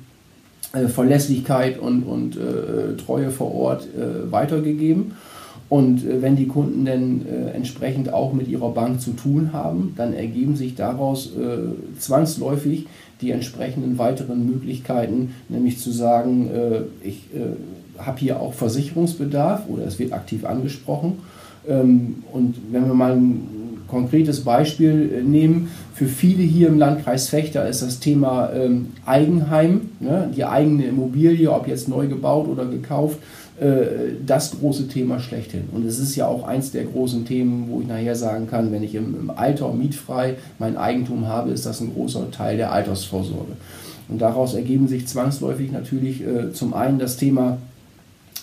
Verlässlichkeit 0.89 1.79
und, 1.79 2.03
und 2.03 2.39
Treue 2.99 3.31
vor 3.31 3.55
Ort 3.55 3.89
weitergegeben. 4.31 5.13
Und 5.69 6.05
äh, 6.05 6.23
wenn 6.23 6.37
die 6.37 6.47
Kunden 6.47 6.85
dann 6.85 7.27
äh, 7.27 7.51
entsprechend 7.51 8.13
auch 8.13 8.33
mit 8.33 8.49
ihrer 8.49 8.71
Bank 8.71 9.01
zu 9.01 9.13
tun 9.13 9.53
haben, 9.53 9.95
dann 9.97 10.13
ergeben 10.15 10.57
sich 10.57 10.75
daraus 10.75 11.33
äh, 11.37 11.99
zwangsläufig 11.99 12.87
die 13.21 13.33
entsprechenden 13.33 13.99
weiteren 13.99 14.47
Möglichkeiten, 14.47 15.35
nämlich 15.49 15.79
zu 15.79 15.91
sagen, 15.91 16.51
äh, 16.51 17.07
ich 17.07 17.29
äh, 17.35 18.01
habe 18.01 18.19
hier 18.19 18.41
auch 18.41 18.55
Versicherungsbedarf 18.55 19.69
oder 19.69 19.85
es 19.85 19.99
wird 19.99 20.13
aktiv 20.13 20.45
angesprochen. 20.45 21.19
Ähm, 21.69 22.23
und 22.33 22.55
wenn 22.71 22.87
wir 22.87 22.95
mal 22.95 23.13
ein 23.13 23.59
konkretes 23.89 24.45
Beispiel 24.45 25.11
äh, 25.13 25.23
nehmen. 25.23 25.71
Für 25.95 26.07
viele 26.07 26.43
hier 26.43 26.69
im 26.69 26.79
Landkreis 26.79 27.29
Fechter 27.29 27.67
ist 27.69 27.83
das 27.83 27.99
Thema 27.99 28.53
ähm, 28.53 28.89
Eigenheim, 29.05 29.91
ne, 29.99 30.31
die 30.35 30.45
eigene 30.45 30.87
Immobilie, 30.87 31.51
ob 31.51 31.67
jetzt 31.67 31.89
neu 31.89 32.07
gebaut 32.07 32.47
oder 32.47 32.67
gekauft, 32.67 33.19
das 34.25 34.53
große 34.53 34.87
Thema 34.89 35.19
schlechthin. 35.19 35.69
Und 35.73 35.85
es 35.85 35.99
ist 35.99 36.15
ja 36.15 36.29
auch 36.29 36.47
eins 36.47 36.71
der 36.71 36.85
großen 36.85 37.25
Themen, 37.25 37.67
wo 37.69 37.81
ich 37.81 37.89
nachher 37.89 38.15
sagen 38.15 38.47
kann, 38.49 38.71
wenn 38.71 38.85
ich 38.85 38.95
im, 38.95 39.17
im 39.19 39.31
Alter 39.31 39.73
mietfrei 39.73 40.37
mein 40.59 40.77
Eigentum 40.77 41.27
habe, 41.27 41.51
ist 41.51 41.67
das 41.67 41.81
ein 41.81 41.93
großer 41.93 42.31
Teil 42.31 42.57
der 42.57 42.71
Altersvorsorge. 42.71 43.53
Und 44.09 44.21
daraus 44.21 44.55
ergeben 44.55 44.89
sich 44.89 45.07
zwangsläufig 45.07 45.73
natürlich 45.73 46.23
äh, 46.23 46.53
zum 46.53 46.73
einen 46.73 46.99
das 46.99 47.17
Thema 47.17 47.59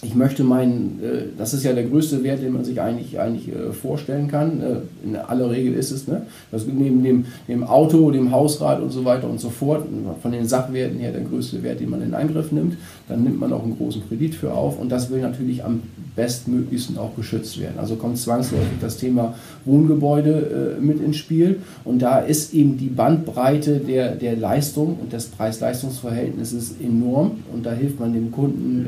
ich 0.06 0.16
möchte 0.16 0.44
meinen, 0.44 1.00
äh, 1.04 1.24
das 1.38 1.54
ist 1.54 1.64
ja 1.64 1.74
der 1.74 1.86
größte 1.86 2.24
Wert, 2.24 2.42
den 2.42 2.54
man 2.54 2.64
sich 2.64 2.80
eigentlich, 2.80 3.20
eigentlich 3.20 3.50
äh, 3.50 3.74
vorstellen 3.74 4.28
kann. 4.28 4.62
Äh, 4.62 5.08
in 5.08 5.16
aller 5.16 5.50
Regel 5.50 5.74
ist 5.74 5.92
es, 5.92 6.08
ne? 6.08 6.24
Das 6.52 6.66
neben 6.68 7.04
dem, 7.04 7.26
dem 7.48 7.64
Auto, 7.64 8.12
dem 8.12 8.32
Hausrat 8.32 8.82
und 8.82 8.92
so 8.92 9.04
weiter 9.06 9.30
und 9.30 9.40
so 9.40 9.50
fort, 9.50 9.86
von 10.22 10.32
den 10.32 10.48
Sachwerten 10.48 11.00
her 11.00 11.12
der 11.12 11.22
größte 11.22 11.64
Wert, 11.64 11.80
den 11.80 11.90
man 11.90 12.02
in 12.02 12.14
Angriff 12.14 12.52
nimmt. 12.52 12.78
Dann 13.08 13.24
nimmt 13.24 13.40
man 13.40 13.52
auch 13.52 13.64
einen 13.64 13.78
großen 13.78 14.08
Kredit 14.08 14.36
für 14.36 14.54
auf 14.54 14.80
und 14.80 14.90
das 14.92 15.10
will 15.10 15.22
natürlich 15.22 15.64
am 15.64 15.82
bestmöglichsten 16.16 16.98
auch 16.98 17.16
geschützt 17.16 17.60
werden. 17.60 17.78
Also 17.78 17.96
kommt 17.96 18.18
zwangsläufig 18.18 18.80
das 18.80 18.98
Thema 18.98 19.36
Wohngebäude 19.66 20.78
mit 20.80 21.02
ins 21.02 21.18
Spiel 21.18 21.60
und 21.84 22.02
da 22.02 22.20
ist 22.20 22.54
eben 22.54 22.78
die 22.78 22.88
Bandbreite 22.88 23.80
der, 23.80 24.16
der 24.16 24.38
Leistung 24.38 24.98
und 25.02 25.12
des 25.12 25.26
Preis-Leistungs-Verhältnisses 25.28 26.76
enorm 26.82 27.32
und 27.54 27.66
da 27.66 27.74
hilft 27.74 28.00
man 28.00 28.14
dem 28.14 28.32
Kunden 28.32 28.88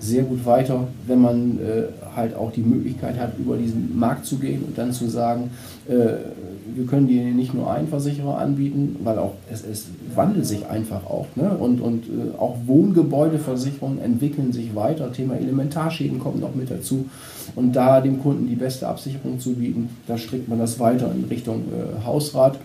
sehr 0.00 0.22
gut 0.22 0.44
weiter, 0.46 0.86
wenn 1.06 1.20
man 1.20 1.58
äh, 1.58 1.84
halt 2.14 2.36
auch 2.36 2.52
die 2.52 2.62
Möglichkeit 2.62 3.18
hat, 3.18 3.38
über 3.38 3.56
diesen 3.56 3.98
Markt 3.98 4.26
zu 4.26 4.36
gehen 4.36 4.62
und 4.64 4.78
dann 4.78 4.92
zu 4.92 5.08
sagen, 5.08 5.50
äh, 5.88 5.92
wir 6.74 6.86
können 6.86 7.08
dir 7.08 7.24
nicht 7.24 7.54
nur 7.54 7.70
einen 7.70 7.88
Versicherer 7.88 8.38
anbieten, 8.38 8.96
weil 9.02 9.18
auch 9.18 9.34
es, 9.50 9.64
es 9.64 9.86
wandelt 10.14 10.46
sich 10.46 10.66
einfach 10.66 11.04
auch. 11.06 11.26
Ne? 11.34 11.50
Und, 11.50 11.80
und 11.80 12.04
äh, 12.04 12.38
auch 12.38 12.56
Wohngebäudeversicherungen 12.66 14.00
entwickeln 14.00 14.52
sich 14.52 14.74
weiter. 14.74 15.12
Thema 15.12 15.34
Elementarschäden 15.34 16.20
kommt 16.20 16.40
noch 16.40 16.54
mit 16.54 16.70
dazu. 16.70 17.06
Und 17.56 17.72
da 17.74 18.00
dem 18.00 18.22
Kunden 18.22 18.46
die 18.46 18.54
beste 18.54 18.86
Absicherung 18.86 19.40
zu 19.40 19.54
bieten, 19.54 19.88
da 20.06 20.18
strickt 20.18 20.48
man 20.48 20.58
das 20.58 20.78
weiter 20.78 21.10
in 21.12 21.24
Richtung 21.24 21.62
äh, 21.72 22.04
Hausrat 22.04 22.58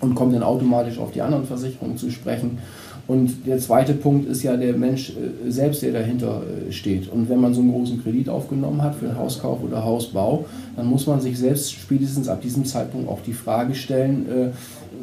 und 0.00 0.14
kommt 0.14 0.34
dann 0.34 0.42
automatisch 0.42 0.98
auf 0.98 1.10
die 1.10 1.22
anderen 1.22 1.46
Versicherungen 1.46 1.96
zu 1.96 2.10
sprechen. 2.10 2.58
Und 3.06 3.46
der 3.46 3.58
zweite 3.58 3.94
Punkt 3.94 4.28
ist 4.28 4.42
ja 4.42 4.56
der 4.56 4.76
Mensch 4.76 5.10
äh, 5.10 5.50
selbst, 5.50 5.82
der 5.82 5.92
dahinter 5.92 6.42
äh, 6.42 6.72
steht. 6.72 7.08
Und 7.08 7.28
wenn 7.28 7.40
man 7.40 7.54
so 7.54 7.60
einen 7.60 7.72
großen 7.72 8.02
Kredit 8.02 8.28
aufgenommen 8.28 8.82
hat 8.82 8.96
für 8.96 9.06
einen 9.08 9.18
Hauskauf 9.18 9.62
oder 9.62 9.84
Hausbau, 9.84 10.46
dann 10.74 10.86
muss 10.86 11.06
man 11.06 11.20
sich 11.20 11.38
selbst 11.38 11.72
spätestens 11.72 12.28
ab 12.28 12.40
diesem 12.40 12.64
Zeitpunkt 12.64 13.08
auch 13.08 13.20
die 13.20 13.32
Frage 13.32 13.74
stellen, 13.74 14.26
äh, 14.28 14.48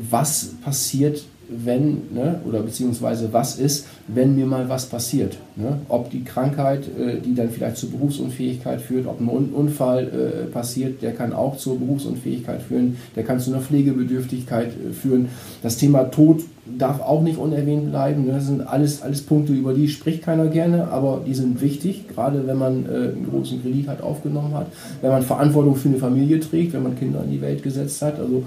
was 0.10 0.55
passiert, 0.63 1.24
wenn, 1.63 2.13
ne, 2.13 2.39
oder 2.48 2.62
beziehungsweise 2.62 3.31
was 3.31 3.57
ist, 3.57 3.88
wenn 4.07 4.36
mir 4.36 4.45
mal 4.45 4.69
was 4.69 4.86
passiert. 4.86 5.38
Ne? 5.55 5.79
Ob 5.89 6.10
die 6.10 6.24
Krankheit, 6.24 6.88
äh, 6.88 7.19
die 7.19 7.36
dann 7.36 7.50
vielleicht 7.50 7.77
zur 7.77 7.91
Berufsunfähigkeit 7.91 8.81
führt, 8.81 9.07
ob 9.07 9.19
ein 9.19 9.27
Unfall 9.27 10.07
äh, 10.07 10.51
passiert, 10.51 11.01
der 11.01 11.13
kann 11.13 11.33
auch 11.33 11.57
zur 11.57 11.79
Berufsunfähigkeit 11.79 12.62
führen, 12.62 12.98
der 13.15 13.24
kann 13.24 13.39
zu 13.39 13.51
einer 13.51 13.62
Pflegebedürftigkeit 13.62 14.69
äh, 14.69 14.93
führen. 14.93 15.29
Das 15.62 15.77
Thema 15.77 16.05
Tod 16.05 16.41
darf 16.65 17.01
auch 17.01 17.22
nicht 17.22 17.38
unerwähnt 17.38 17.89
bleiben. 17.89 18.25
Ne? 18.25 18.33
Das 18.33 18.48
sind 18.48 18.62
alles, 18.62 19.01
alles 19.01 19.22
Punkte, 19.22 19.53
über 19.53 19.74
die 19.74 19.89
spricht 19.89 20.24
keiner 20.24 20.48
gerne, 20.48 20.88
aber 20.88 21.22
die 21.25 21.33
sind 21.33 21.62
wichtig, 21.62 22.07
gerade 22.07 22.48
wenn 22.48 22.57
man 22.57 22.86
äh, 22.86 22.89
einen 22.89 23.27
großen 23.29 23.62
Kredit 23.62 23.88
hat 23.88 24.01
aufgenommen 24.01 24.53
hat, 24.53 24.67
wenn 25.01 25.12
man 25.12 25.24
Verantwortung 25.24 25.75
für 25.75 25.89
eine 25.89 25.98
Familie 25.98 26.39
trägt, 26.39 26.74
wenn 26.74 26.83
man 26.83 26.98
Kinder 26.98 27.24
in 27.24 27.31
die 27.31 27.41
Welt 27.41 27.63
gesetzt 27.63 28.01
hat. 28.01 28.19
Also 28.19 28.43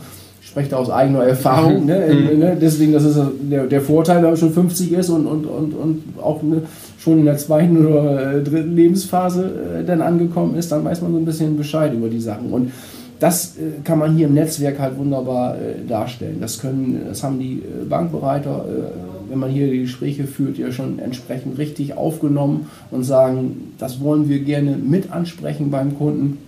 spreche 0.47 0.71
da 0.71 0.77
aus 0.77 0.91
eigener 0.91 1.25
Erfahrung. 1.25 1.87
Ne? 1.87 2.07
Mhm. 2.09 2.39
ne? 2.39 2.57
Deswegen, 2.61 2.93
das 2.93 3.05
ist 3.05 3.19
der, 3.51 3.67
der, 3.67 3.81
Vorteil, 3.81 4.19
wenn 4.19 4.31
man 4.31 4.37
schon 4.37 4.53
50 4.53 4.93
ist 4.93 5.11
und, 5.11 5.27
und, 5.27 5.45
und, 5.45 5.75
und 5.75 6.03
auch 6.23 6.43
ne, 6.43 6.63
schon 6.99 7.19
in 7.19 7.25
der 7.25 7.37
zweiten 7.37 7.85
oder 7.85 8.37
äh, 8.37 8.43
dritten 8.43 8.77
Lebensphase 8.77 9.81
äh, 9.81 9.85
dann 9.85 10.01
angekommen 10.01 10.57
ist, 10.57 10.71
dann 10.71 10.85
weiß 10.85 11.03
man 11.03 11.13
so 11.13 11.19
ein 11.19 11.25
bisschen 11.25 11.57
Bescheid 11.57 11.93
über 11.93 12.09
die 12.09 12.21
Sachen. 12.21 12.53
Und 12.53 12.73
das 13.19 13.57
äh, 13.57 13.83
kann 13.83 13.99
man 13.99 14.15
hier 14.15 14.29
im 14.29 14.35
Netzwerk 14.35 14.79
halt 14.79 14.97
wunderbar 14.97 15.57
äh, 15.57 15.87
darstellen. 15.87 16.39
Das 16.41 16.61
können, 16.61 17.01
das 17.09 17.25
haben 17.25 17.41
die 17.41 17.57
äh, 17.57 17.85
Bankbereiter, 17.89 18.65
äh, 18.69 19.31
wenn 19.31 19.41
man 19.41 19.51
hier 19.51 19.69
die 19.69 19.81
Gespräche 19.81 20.25
führt, 20.25 20.59
ja 20.59 20.71
schon 20.71 21.01
entsprechend 21.01 21.59
richtig 21.59 21.97
aufgenommen 21.97 22.71
und 22.93 23.03
sagen, 23.03 23.73
das 23.79 24.01
wollen 24.01 24.29
wir 24.29 24.39
gerne 24.41 24.77
mit 24.77 25.11
ansprechen 25.11 25.73
beim 25.73 25.99
Kunden 25.99 26.39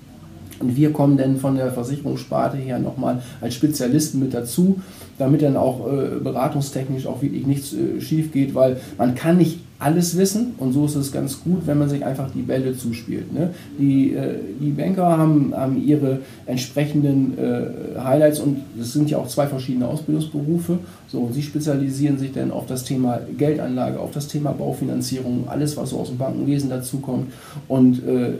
und 0.60 0.76
wir 0.76 0.92
kommen 0.92 1.16
dann 1.16 1.36
von 1.36 1.56
der 1.56 1.72
Versicherungssparte 1.72 2.56
her 2.56 2.78
nochmal 2.78 3.22
als 3.40 3.54
Spezialisten 3.54 4.20
mit 4.20 4.34
dazu, 4.34 4.80
damit 5.18 5.42
dann 5.42 5.56
auch 5.56 5.86
äh, 5.86 6.20
beratungstechnisch 6.22 7.06
auch 7.06 7.22
wirklich 7.22 7.46
nichts 7.46 7.72
äh, 7.72 8.00
schief 8.00 8.32
geht, 8.32 8.54
weil 8.54 8.78
man 8.96 9.14
kann 9.14 9.38
nicht 9.38 9.60
alles 9.80 10.16
wissen 10.18 10.54
und 10.58 10.72
so 10.72 10.86
ist 10.86 10.96
es 10.96 11.12
ganz 11.12 11.40
gut, 11.40 11.66
wenn 11.66 11.78
man 11.78 11.88
sich 11.88 12.04
einfach 12.04 12.28
die 12.32 12.42
Bälle 12.42 12.76
zuspielt. 12.76 13.32
Ne? 13.32 13.50
Die, 13.78 14.12
äh, 14.12 14.34
die 14.60 14.70
Banker 14.70 15.16
haben, 15.16 15.54
haben 15.54 15.80
ihre 15.84 16.18
entsprechenden 16.46 17.38
äh, 17.38 18.00
Highlights 18.00 18.40
und 18.40 18.58
es 18.80 18.92
sind 18.92 19.08
ja 19.08 19.18
auch 19.18 19.28
zwei 19.28 19.46
verschiedene 19.46 19.86
Ausbildungsberufe. 19.86 20.78
So, 21.06 21.20
und 21.20 21.32
sie 21.32 21.42
spezialisieren 21.42 22.18
sich 22.18 22.32
dann 22.32 22.50
auf 22.50 22.66
das 22.66 22.82
Thema 22.82 23.20
Geldanlage, 23.38 24.00
auf 24.00 24.10
das 24.10 24.26
Thema 24.26 24.50
Baufinanzierung, 24.50 25.44
alles, 25.46 25.76
was 25.76 25.90
so 25.90 26.00
aus 26.00 26.08
dem 26.08 26.18
Bankenwesen 26.18 26.70
dazukommt. 26.70 27.32
Und 27.68 28.04
äh, 28.04 28.32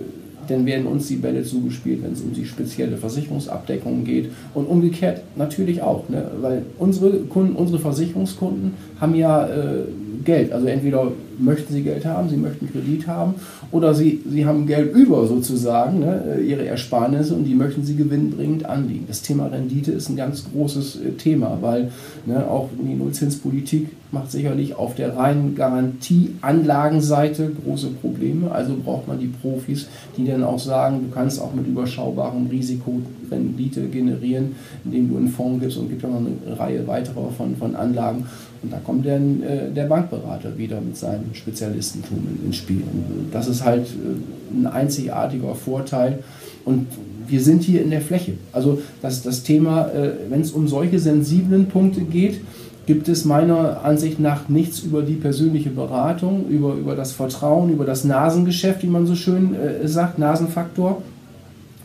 dann 0.51 0.67
werden 0.67 0.87
uns 0.87 1.09
die 1.09 1.17
Bälle 1.17 1.45
zugespielt, 1.45 2.03
wenn 2.03 2.13
es 2.13 2.21
um 2.21 2.33
die 2.33 2.45
spezielle 2.45 2.97
Versicherungsabdeckung 2.97 4.05
geht. 4.05 4.31
Und 4.55 4.67
umgekehrt 4.67 5.23
natürlich 5.37 5.83
auch, 5.83 6.09
ne? 6.09 6.31
weil 6.41 6.63
unsere 6.79 7.11
Kunden, 7.21 7.55
unsere 7.57 7.79
Versicherungskunden 7.79 8.75
haben 9.01 9.15
ja 9.15 9.47
äh, 9.47 9.85
Geld. 10.29 10.53
Also 10.53 10.67
entweder 10.67 11.11
möchten 11.39 11.73
sie 11.73 11.83
Geld 11.83 12.05
haben, 12.05 12.29
sie 12.29 12.37
möchten 12.37 12.71
Kredit 12.71 13.07
haben 13.07 13.37
oder 13.73 13.95
sie, 13.95 14.21
sie 14.31 14.45
haben 14.45 14.67
Geld 14.67 14.95
über 14.95 15.27
sozusagen, 15.27 16.01
ne, 16.01 16.39
ihre 16.47 16.67
Ersparnisse 16.67 17.35
und 17.35 17.45
die 17.45 17.55
möchten 17.55 17.83
sie 17.83 17.97
gewinnbringend 17.97 18.67
anlegen. 18.67 19.07
Das 19.09 19.23
Thema 19.23 19.47
Rendite 19.47 19.91
ist 19.93 20.11
ein 20.11 20.17
ganz 20.17 20.45
großes 20.53 20.97
äh, 20.97 21.11
Thema, 21.13 21.57
weil 21.63 21.91
ne, 22.27 22.47
auch 22.47 22.69
die 22.79 22.95
Nullzinspolitik 22.95 23.89
macht 24.11 24.31
sicherlich 24.31 24.75
auf 24.75 24.95
der 24.95 25.17
reinen 25.17 25.55
Garantieanlagenseite 25.55 27.53
große 27.65 27.89
Probleme. 28.03 28.53
Also 28.53 28.75
braucht 28.77 29.09
man 29.09 29.19
die 29.19 29.29
Profis, 29.29 29.87
die 30.19 30.27
dann 30.27 30.45
auch 30.45 30.59
sagen, 30.59 31.07
du 31.09 31.15
kannst 31.15 31.41
auch 31.41 31.55
mit 31.55 31.67
überschaubarem 31.67 32.49
Risiko 32.49 33.01
Rendite 33.31 33.89
generieren, 33.89 34.57
indem 34.85 35.09
du 35.11 35.17
einen 35.17 35.29
Fonds 35.29 35.61
gibst 35.61 35.79
und 35.79 35.91
gibt 35.91 36.05
auch 36.05 36.11
noch 36.11 36.21
eine 36.21 36.59
Reihe 36.59 36.87
weiterer 36.87 37.31
von, 37.37 37.57
von 37.57 37.77
Anlagen. 37.77 38.27
Und 38.63 38.73
da 38.73 38.79
kommt 38.79 39.07
dann 39.07 39.43
äh, 39.43 39.71
der 39.71 39.85
Bankberater 39.85 40.57
wieder 40.59 40.81
mit 40.81 40.97
seinem 40.97 41.35
Spezialistentum 41.35 42.19
in, 42.19 42.47
ins 42.47 42.57
Spiel. 42.57 42.83
Und 42.83 43.29
das 43.33 43.49
ist 43.49 43.65
halt 43.65 43.87
äh, 43.87 44.57
ein 44.57 44.67
einzigartiger 44.67 45.55
Vorteil. 45.55 46.21
Und 46.65 46.87
wir 47.27 47.41
sind 47.41 47.63
hier 47.63 47.83
in 47.83 47.91
der 47.91 48.01
Fläche. 48.01 48.35
Also 48.53 48.81
das, 49.03 49.23
das 49.23 49.43
Thema, 49.43 49.89
äh, 49.89 50.11
wenn 50.29 50.41
es 50.41 50.53
um 50.53 50.67
solche 50.67 50.99
sensiblen 50.99 51.67
Punkte 51.67 52.03
geht, 52.03 52.41
gibt 52.87 53.09
es 53.09 53.27
meiner 53.27 53.85
Ansicht 53.85 54.19
nach 54.19 54.49
nichts 54.49 54.81
über 54.81 55.03
die 55.03 55.15
persönliche 55.15 55.69
Beratung, 55.69 56.47
über, 56.49 56.75
über 56.75 56.97
das 56.97 57.13
Vertrauen, 57.13 57.71
über 57.71 57.85
das 57.85 58.05
Nasengeschäft, 58.05 58.83
wie 58.83 58.87
man 58.87 59.07
so 59.07 59.15
schön 59.15 59.55
äh, 59.55 59.87
sagt, 59.87 60.19
Nasenfaktor 60.19 61.03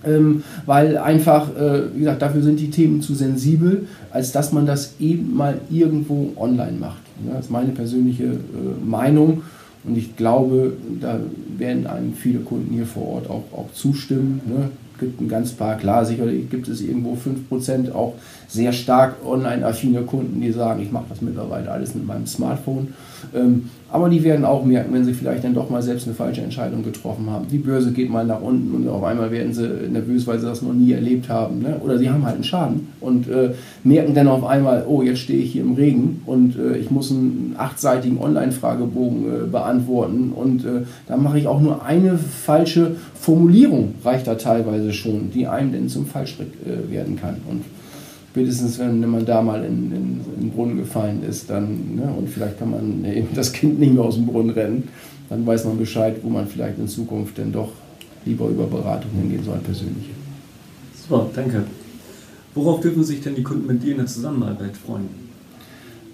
ähm, 0.06 0.44
weil 0.66 0.98
einfach, 0.98 1.56
äh, 1.56 1.94
wie 1.94 2.00
gesagt, 2.00 2.22
dafür 2.22 2.42
sind 2.42 2.60
die 2.60 2.70
Themen 2.70 3.02
zu 3.02 3.14
sensibel, 3.14 3.88
als 4.12 4.32
dass 4.32 4.52
man 4.52 4.66
das 4.66 4.96
eben 5.00 5.36
mal 5.36 5.60
irgendwo 5.70 6.34
online 6.38 6.78
macht. 6.80 7.02
Ja, 7.26 7.36
das 7.36 7.46
ist 7.46 7.52
meine 7.52 7.72
persönliche 7.72 8.24
äh, 8.24 8.86
Meinung 8.86 9.44
und 9.84 9.98
ich 9.98 10.16
glaube, 10.16 10.74
da 11.02 11.20
werden 11.58 11.88
einem 11.88 12.14
viele 12.14 12.40
Kunden 12.40 12.74
hier 12.74 12.86
vor 12.86 13.08
Ort 13.08 13.30
auch, 13.30 13.44
auch 13.52 13.72
zustimmen. 13.74 14.42
Ne? 14.46 14.70
gibt 15.04 15.22
ein 15.22 15.28
ganz 15.28 15.52
paar, 15.52 15.76
klar, 15.76 16.06
sicherlich 16.06 16.50
gibt 16.50 16.68
es 16.68 16.82
irgendwo 16.82 17.16
5% 17.16 17.92
auch 17.94 18.14
sehr 18.48 18.72
stark 18.72 19.16
online-affine 19.26 20.02
Kunden, 20.04 20.42
die 20.42 20.52
sagen, 20.52 20.82
ich 20.82 20.92
mache 20.92 21.06
das 21.10 21.22
mittlerweile 21.22 21.70
alles 21.72 21.96
mit 21.96 22.06
meinem 22.06 22.28
Smartphone. 22.28 22.94
Ähm, 23.36 23.70
aber 23.94 24.10
die 24.10 24.24
werden 24.24 24.44
auch 24.44 24.66
merken, 24.66 24.92
wenn 24.92 25.06
sie 25.06 25.14
vielleicht 25.14 25.44
dann 25.44 25.54
doch 25.54 25.70
mal 25.70 25.84
selbst 25.84 26.08
eine 26.08 26.16
falsche 26.16 26.42
Entscheidung 26.42 26.84
getroffen 26.84 27.30
haben. 27.30 27.46
Die 27.48 27.60
Börse 27.60 27.92
geht 27.92 28.10
mal 28.10 28.26
nach 28.26 28.42
unten 28.42 28.74
und 28.74 28.90
auf 28.90 29.04
einmal 29.04 29.30
werden 29.30 29.54
sie 29.54 29.68
nervös, 29.88 30.26
weil 30.26 30.40
sie 30.40 30.48
das 30.48 30.64
noch 30.64 30.74
nie 30.74 30.94
erlebt 30.94 31.30
haben. 31.30 31.60
Ne? 31.60 31.80
Oder 31.80 32.00
sie 32.00 32.10
haben 32.10 32.26
halt 32.26 32.34
einen 32.34 32.44
Schaden 32.44 32.88
und 33.02 33.30
äh, 33.30 33.52
merken 33.84 34.16
dann 34.16 34.28
auf 34.28 34.44
einmal, 34.46 34.84
oh, 34.88 35.04
jetzt 35.04 35.20
stehe 35.20 35.44
ich 35.44 35.52
hier 35.52 35.62
im 35.62 35.74
Regen 35.74 36.24
und 36.26 36.58
äh, 36.58 36.76
ich 36.78 36.90
muss 36.90 37.12
einen 37.12 37.54
achtseitigen 37.56 38.18
Online-Fragebogen 38.18 39.26
äh, 39.26 39.46
beantworten. 39.46 40.32
Und 40.36 40.66
äh, 40.66 40.82
da 41.08 41.16
mache 41.16 41.38
ich 41.38 41.46
auch 41.46 41.62
nur 41.62 41.86
eine 41.86 42.18
falsche 42.18 42.96
Formulierung, 43.14 43.94
reicht 44.04 44.26
da 44.26 44.34
teilweise 44.34 44.92
schon, 44.92 45.30
die 45.30 45.46
einem 45.46 45.72
dann 45.72 45.88
zum 45.88 46.08
Fallstrick 46.08 46.50
äh, 46.66 46.92
werden 46.92 47.16
kann. 47.16 47.36
Und 47.48 47.62
spätestens 48.34 48.80
wenn, 48.80 49.00
man 49.08 49.28
da 49.28 49.44
mal 49.44 49.64
in, 49.64 49.92
in, 49.92 50.22
in, 50.36 50.42
den 50.42 50.50
Brunnen 50.50 50.78
gefallen 50.78 51.22
ist, 51.22 51.52
dann, 51.52 51.96
ne, 51.96 52.12
und 52.18 52.28
vielleicht 52.28 52.58
kann 52.58 52.72
man 52.72 53.06
eben 53.06 53.28
das 53.36 53.54
Kind 53.54 53.80
nicht 53.80 53.94
mehr 53.94 54.04
aus 54.04 54.16
dem 54.16 54.26
Brunnen 54.26 54.50
rennen, 54.50 54.88
dann 55.30 55.46
weiß 55.46 55.66
man 55.66 55.78
Bescheid, 55.78 56.16
wo 56.24 56.30
man 56.30 56.48
vielleicht 56.48 56.80
in 56.80 56.88
Zukunft 56.88 57.38
denn 57.38 57.52
doch 57.52 57.70
lieber 58.26 58.48
über 58.48 58.66
Beratung 58.66 59.12
hingehen 59.12 59.44
soll, 59.44 59.60
persönliche. 59.60 60.10
Super, 60.96 61.28
danke. 61.36 61.64
Worauf 62.56 62.82
dürfen 62.82 63.04
sich 63.04 63.22
denn 63.22 63.36
die 63.36 63.44
Kunden 63.44 63.68
mit 63.68 63.84
dir 63.84 63.92
in 63.92 63.98
der 63.98 64.08
Zusammenarbeit 64.08 64.76
freuen? 64.78 65.10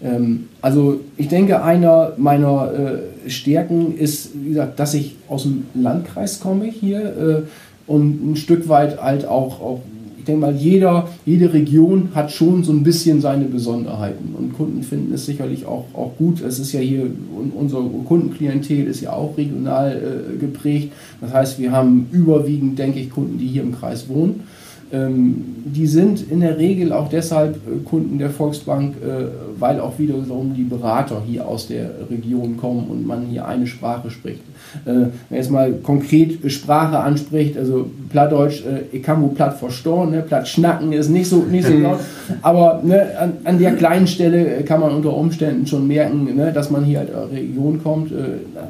Ähm, 0.03 0.49
also 0.61 0.99
ich 1.15 1.29
denke, 1.29 1.63
einer 1.63 2.13
meiner 2.17 2.73
äh, 2.73 3.29
Stärken 3.29 3.97
ist, 3.97 4.31
wie 4.33 4.49
gesagt, 4.49 4.77
dass 4.77 4.93
ich 4.93 5.15
aus 5.29 5.43
dem 5.43 5.67
Landkreis 5.73 6.41
komme 6.41 6.65
hier 6.65 6.99
äh, 6.99 7.41
und 7.89 8.31
ein 8.31 8.35
Stück 8.35 8.67
weit 8.67 9.01
halt 9.01 9.25
auch, 9.25 9.61
auch 9.61 9.81
denke 10.29 10.45
mal, 10.45 10.55
jeder, 10.55 11.07
jede 11.25 11.53
Region 11.53 12.09
hat 12.13 12.31
schon 12.31 12.63
so 12.63 12.71
ein 12.71 12.83
bisschen 12.83 13.19
seine 13.19 13.45
Besonderheiten 13.45 14.35
und 14.37 14.53
Kunden 14.53 14.83
finden 14.83 15.13
es 15.13 15.25
sicherlich 15.25 15.65
auch, 15.65 15.85
auch 15.93 16.15
gut. 16.17 16.41
Es 16.41 16.59
ist 16.59 16.71
ja 16.71 16.79
hier, 16.79 17.07
unser 17.55 17.81
Kundenklientel 18.07 18.85
ist 18.85 19.01
ja 19.01 19.13
auch 19.13 19.37
regional 19.37 19.91
äh, 19.91 20.37
geprägt. 20.37 20.93
Das 21.19 21.33
heißt, 21.33 21.59
wir 21.59 21.71
haben 21.71 22.07
überwiegend, 22.11 22.77
denke 22.77 22.99
ich, 22.99 23.09
Kunden, 23.09 23.37
die 23.37 23.47
hier 23.47 23.63
im 23.63 23.75
Kreis 23.75 24.07
wohnen. 24.07 24.41
Ähm, 24.91 25.45
die 25.65 25.85
sind 25.85 26.31
in 26.31 26.39
der 26.39 26.57
Regel 26.57 26.91
auch 26.93 27.09
deshalb 27.09 27.55
äh, 27.55 27.83
Kunden 27.85 28.17
der 28.17 28.31
Volksbank, 28.31 28.95
äh, 28.95 29.25
weil 29.59 29.79
auch 29.79 29.99
wiederum 29.99 30.55
die 30.55 30.63
Berater 30.63 31.21
hier 31.27 31.47
aus 31.47 31.67
der 31.67 31.91
Region 32.09 32.57
kommen 32.57 32.87
und 32.89 33.05
man 33.05 33.27
hier 33.27 33.47
eine 33.47 33.67
Sprache 33.67 34.09
spricht. 34.09 34.39
Äh, 34.85 35.09
wenn 35.29 35.37
jetzt 35.37 35.51
mal 35.51 35.73
konkret 35.83 36.51
Sprache 36.51 36.99
anspricht, 36.99 37.57
also 37.57 37.89
Plattdeutsch, 38.09 38.63
ich 38.91 39.03
kann 39.03 39.21
wohl 39.21 39.29
platt 39.29 39.59
verstorben, 39.59 40.11
ne? 40.11 40.23
platt 40.23 40.47
schnacken 40.47 40.91
ist 40.91 41.09
nicht 41.09 41.29
so, 41.29 41.37
nicht 41.37 41.67
so 41.67 41.73
laut, 41.77 41.99
aber 42.41 42.81
ne, 42.83 43.17
an, 43.19 43.33
an, 43.43 43.59
der 43.59 43.75
kleinen 43.75 44.07
Stelle 44.07 44.63
kann 44.63 44.79
man 44.79 44.91
unter 44.91 45.15
Umständen 45.15 45.67
schon 45.67 45.87
merken, 45.87 46.35
ne, 46.35 46.51
dass 46.51 46.71
man 46.71 46.83
hier 46.83 46.99
halt 46.99 47.13
aus 47.13 47.29
der 47.29 47.39
Region 47.39 47.81
kommt. 47.83 48.11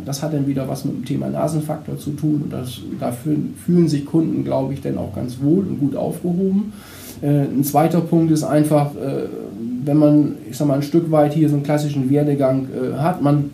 das 0.05 0.21
hat 0.21 0.34
dann 0.34 0.47
wieder 0.47 0.67
was 0.67 0.84
mit 0.84 0.95
dem 0.95 1.05
Thema 1.05 1.29
Nasenfaktor 1.29 1.97
zu 1.97 2.12
tun 2.12 2.41
und 2.43 2.51
das, 2.51 2.82
dafür 2.99 3.36
fühlen 3.65 3.88
sich 3.88 4.05
Kunden, 4.05 4.43
glaube 4.43 4.73
ich, 4.73 4.82
dann 4.82 4.97
auch 4.97 5.15
ganz 5.15 5.38
wohl 5.41 5.60
und 5.60 5.79
gut 5.79 5.95
aufgehoben. 6.10 6.74
ein 7.22 7.63
zweiter 7.63 8.02
Punkt 8.02 8.32
ist 8.32 8.43
einfach, 8.43 8.91
wenn 9.86 9.98
man, 9.98 10.36
ich 10.50 10.58
sag 10.58 10.67
mal, 10.67 10.76
ein 10.76 10.84
Stück 10.84 11.12
weit 11.12 11.34
hier 11.34 11.50
so 11.50 11.56
einen 11.56 11.63
klassischen 11.63 12.10
Werdegang 12.10 12.67
hat, 12.98 13.22
man 13.22 13.52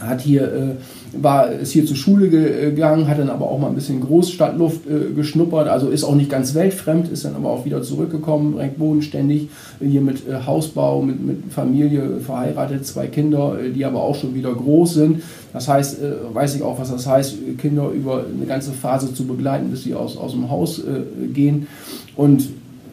hat 0.00 0.20
hier, 0.20 0.42
äh, 0.42 1.22
war, 1.22 1.50
ist 1.50 1.72
hier 1.72 1.86
zur 1.86 1.96
Schule 1.96 2.28
gegangen, 2.28 3.08
hat 3.08 3.18
dann 3.18 3.30
aber 3.30 3.50
auch 3.50 3.58
mal 3.58 3.68
ein 3.68 3.74
bisschen 3.74 4.00
Großstadtluft 4.00 4.86
äh, 4.86 5.14
geschnuppert, 5.14 5.68
also 5.68 5.88
ist 5.88 6.04
auch 6.04 6.14
nicht 6.14 6.30
ganz 6.30 6.54
weltfremd, 6.54 7.08
ist 7.08 7.24
dann 7.24 7.34
aber 7.34 7.50
auch 7.50 7.64
wieder 7.64 7.82
zurückgekommen, 7.82 8.56
recht 8.56 8.78
bodenständig, 8.78 9.48
hier 9.80 10.00
mit 10.02 10.28
äh, 10.28 10.46
Hausbau, 10.46 11.00
mit, 11.00 11.24
mit 11.24 11.52
Familie, 11.52 12.20
verheiratet, 12.20 12.86
zwei 12.86 13.06
Kinder, 13.06 13.58
äh, 13.58 13.70
die 13.70 13.84
aber 13.84 14.02
auch 14.02 14.14
schon 14.14 14.34
wieder 14.34 14.52
groß 14.52 14.94
sind. 14.94 15.22
Das 15.52 15.68
heißt, 15.68 16.02
äh, 16.02 16.34
weiß 16.34 16.56
ich 16.56 16.62
auch, 16.62 16.78
was 16.78 16.90
das 16.90 17.06
heißt, 17.06 17.36
Kinder 17.58 17.90
über 17.90 18.24
eine 18.26 18.46
ganze 18.46 18.72
Phase 18.72 19.14
zu 19.14 19.26
begleiten, 19.26 19.70
bis 19.70 19.84
sie 19.84 19.94
aus, 19.94 20.18
aus 20.18 20.32
dem 20.32 20.50
Haus 20.50 20.80
äh, 20.80 21.26
gehen. 21.32 21.68
Und 22.16 22.48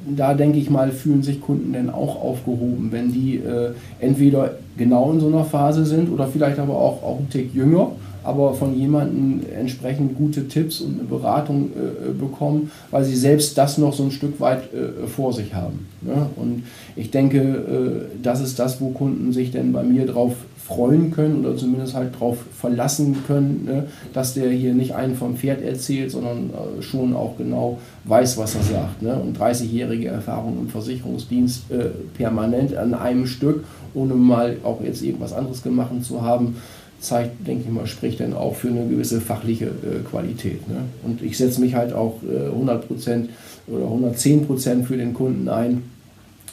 da 0.05 0.33
denke 0.33 0.57
ich 0.57 0.69
mal, 0.69 0.91
fühlen 0.91 1.23
sich 1.23 1.41
Kunden 1.41 1.73
dann 1.73 1.89
auch 1.89 2.21
aufgehoben, 2.21 2.89
wenn 2.91 3.11
die 3.11 3.37
äh, 3.37 3.71
entweder 3.99 4.55
genau 4.77 5.11
in 5.11 5.19
so 5.19 5.27
einer 5.27 5.45
Phase 5.45 5.85
sind 5.85 6.11
oder 6.11 6.27
vielleicht 6.27 6.59
aber 6.59 6.75
auch, 6.75 7.03
auch 7.03 7.17
einen 7.19 7.29
Tick 7.29 7.53
jünger, 7.53 7.91
aber 8.23 8.53
von 8.53 8.77
jemandem 8.77 9.41
entsprechend 9.55 10.17
gute 10.17 10.47
Tipps 10.47 10.81
und 10.81 10.99
eine 10.99 11.07
Beratung 11.07 11.71
äh, 11.71 12.11
bekommen, 12.11 12.71
weil 12.91 13.03
sie 13.03 13.15
selbst 13.15 13.57
das 13.57 13.77
noch 13.77 13.93
so 13.93 14.03
ein 14.03 14.11
Stück 14.11 14.39
weit 14.39 14.73
äh, 14.73 15.07
vor 15.07 15.33
sich 15.33 15.53
haben. 15.53 15.87
Ne? 16.01 16.27
Und 16.35 16.63
ich 16.95 17.11
denke, 17.11 17.39
äh, 17.39 18.17
das 18.21 18.41
ist 18.41 18.59
das, 18.59 18.81
wo 18.81 18.89
Kunden 18.89 19.31
sich 19.31 19.51
denn 19.51 19.73
bei 19.73 19.83
mir 19.83 20.05
drauf 20.05 20.35
freuen 20.65 21.11
können 21.11 21.43
oder 21.43 21.57
zumindest 21.57 21.93
halt 21.93 22.15
darauf 22.15 22.37
verlassen 22.57 23.17
können, 23.27 23.65
ne, 23.65 23.87
dass 24.13 24.33
der 24.33 24.49
hier 24.49 24.73
nicht 24.73 24.95
einen 24.95 25.15
vom 25.15 25.35
Pferd 25.35 25.61
erzählt, 25.61 26.11
sondern 26.11 26.51
äh, 26.51 26.81
schon 26.81 27.15
auch 27.15 27.37
genau 27.37 27.79
weiß, 28.05 28.37
was 28.37 28.55
er 28.55 28.63
sagt. 28.63 29.01
Ne? 29.01 29.13
Und 29.13 29.37
30-jährige 29.37 30.07
Erfahrung 30.07 30.57
im 30.59 30.69
Versicherungsdienst 30.69 31.69
äh, 31.69 31.89
permanent 32.17 32.75
an 32.77 32.93
einem 32.93 33.27
Stück, 33.27 33.65
ohne 33.93 34.13
mal 34.13 34.57
auch 34.63 34.81
jetzt 34.81 35.03
irgendwas 35.03 35.33
anderes 35.33 35.63
gemacht 35.63 35.91
zu 36.01 36.21
haben, 36.21 36.55
zeigt, 37.03 37.47
denke 37.47 37.65
ich 37.65 37.71
mal, 37.71 37.85
spricht 37.85 38.19
dann 38.19 38.33
auch 38.33 38.55
für 38.55 38.69
eine 38.69 38.87
gewisse 38.87 39.21
fachliche 39.21 39.65
äh, 39.65 40.03
Qualität. 40.09 40.67
Ne? 40.67 40.77
Und 41.03 41.21
ich 41.21 41.37
setze 41.37 41.61
mich 41.61 41.75
halt 41.75 41.93
auch 41.93 42.19
äh, 42.23 42.49
100% 42.49 43.27
oder 43.67 43.85
110% 43.85 44.83
für 44.83 44.97
den 44.97 45.13
Kunden 45.13 45.49
ein 45.49 45.83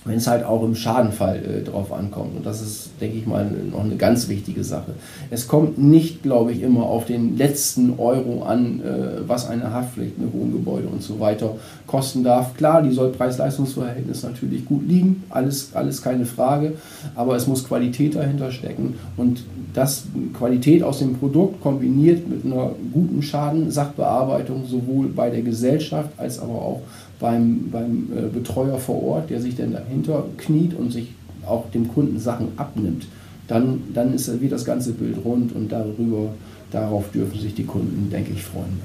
wenn 0.05 0.17
es 0.17 0.27
halt 0.27 0.45
auch 0.45 0.63
im 0.63 0.75
Schadenfall 0.75 1.43
äh, 1.45 1.63
drauf 1.63 1.93
ankommt. 1.93 2.37
Und 2.37 2.47
das 2.47 2.63
ist, 2.63 2.91
denke 3.01 3.19
ich 3.19 3.27
mal, 3.27 3.51
noch 3.71 3.85
eine 3.85 3.97
ganz 3.97 4.29
wichtige 4.29 4.65
Sache. 4.65 4.95
Es 5.31 5.47
kommt 5.47 5.79
nicht, 5.79 6.23
glaube 6.23 6.53
ich, 6.53 6.63
immer 6.63 6.85
auf 6.85 7.05
den 7.05 7.37
letzten 7.37 7.99
Euro 7.99 8.43
an, 8.43 8.81
äh, 8.81 9.29
was 9.29 9.49
eine 9.49 9.73
Haftpflicht, 9.73 10.15
eine 10.19 10.33
Wohngebäude 10.33 10.89
und 10.89 11.03
so 11.03 11.21
weiter 11.21 11.57
kosten 11.87 12.25
darf. 12.25 12.57
Klar, 12.57 12.83
die 12.83 12.93
soll 12.93 13.11
Preis-Leistungs-Verhältnis 13.11 14.23
natürlich 14.23 14.65
gut 14.65 14.89
liegen, 14.89 15.25
alles, 15.29 15.71
alles 15.75 16.01
keine 16.01 16.25
Frage, 16.25 16.75
aber 17.15 17.37
es 17.37 17.47
muss 17.47 17.67
Qualität 17.67 18.15
dahinter 18.15 18.51
stecken 18.51 18.95
und 19.17 19.45
das 19.75 20.05
Qualität 20.37 20.83
aus 20.83 20.99
dem 20.99 21.17
Produkt 21.17 21.61
kombiniert 21.61 22.29
mit 22.29 22.45
einer 22.45 22.71
guten 22.93 23.23
Schadensachbearbeitung 23.23 24.67
sowohl 24.67 25.09
bei 25.09 25.31
der 25.31 25.43
Gesellschaft 25.43 26.11
als 26.17 26.41
aber 26.41 26.55
auch 26.55 26.81
beim, 27.21 27.71
beim 27.71 28.09
äh, 28.17 28.23
Betreuer 28.33 28.79
vor 28.79 29.03
Ort, 29.03 29.31
der 29.31 29.41
sich 29.41 29.57
dann 29.57 29.73
dahinter 29.73 30.25
kniet 30.39 30.75
und 30.75 30.91
sich 30.91 31.09
auch 31.47 31.71
dem 31.71 31.89
Kunden 31.89 32.19
Sachen 32.19 32.49
abnimmt, 32.57 33.07
dann, 33.47 33.83
dann 33.95 34.15
ist, 34.15 34.41
wird 34.41 34.53
das 34.53 34.65
ganze 34.65 34.93
Bild 34.93 35.17
rund 35.25 35.55
und 35.55 35.71
darüber, 35.71 36.33
darauf 36.71 37.11
dürfen 37.13 37.39
sich 37.39 37.55
die 37.55 37.65
Kunden, 37.65 38.09
denke 38.11 38.33
ich, 38.35 38.43
freuen. 38.43 38.81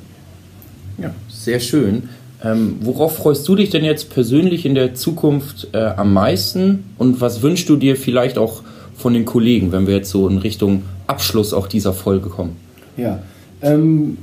Ja, 0.98 1.13
sehr 1.30 1.60
schön. 1.60 2.04
Ähm, 2.43 2.78
worauf 2.82 3.15
freust 3.17 3.48
du 3.48 3.56
dich 3.56 3.69
denn 3.69 3.84
jetzt 3.84 4.10
persönlich 4.10 4.65
in 4.65 4.76
der 4.76 4.93
Zukunft 4.93 5.69
äh, 5.74 5.78
am 5.78 6.13
meisten 6.13 6.84
und 6.98 7.21
was 7.21 7.41
wünschst 7.41 7.69
du 7.69 7.76
dir 7.76 7.95
vielleicht 7.95 8.38
auch 8.38 8.62
von 8.95 9.13
den 9.13 9.26
Kollegen, 9.26 9.71
wenn 9.71 9.88
wir 9.88 9.95
jetzt 9.95 10.10
so 10.10 10.28
in 10.28 10.38
Richtung 10.38 10.84
Abschluss 11.08 11.54
auch 11.54 11.67
dieser 11.67 11.93
Folge 11.93 12.30
kommen? 12.30 12.56
Ja, 12.98 13.19
ähm, 13.62 14.17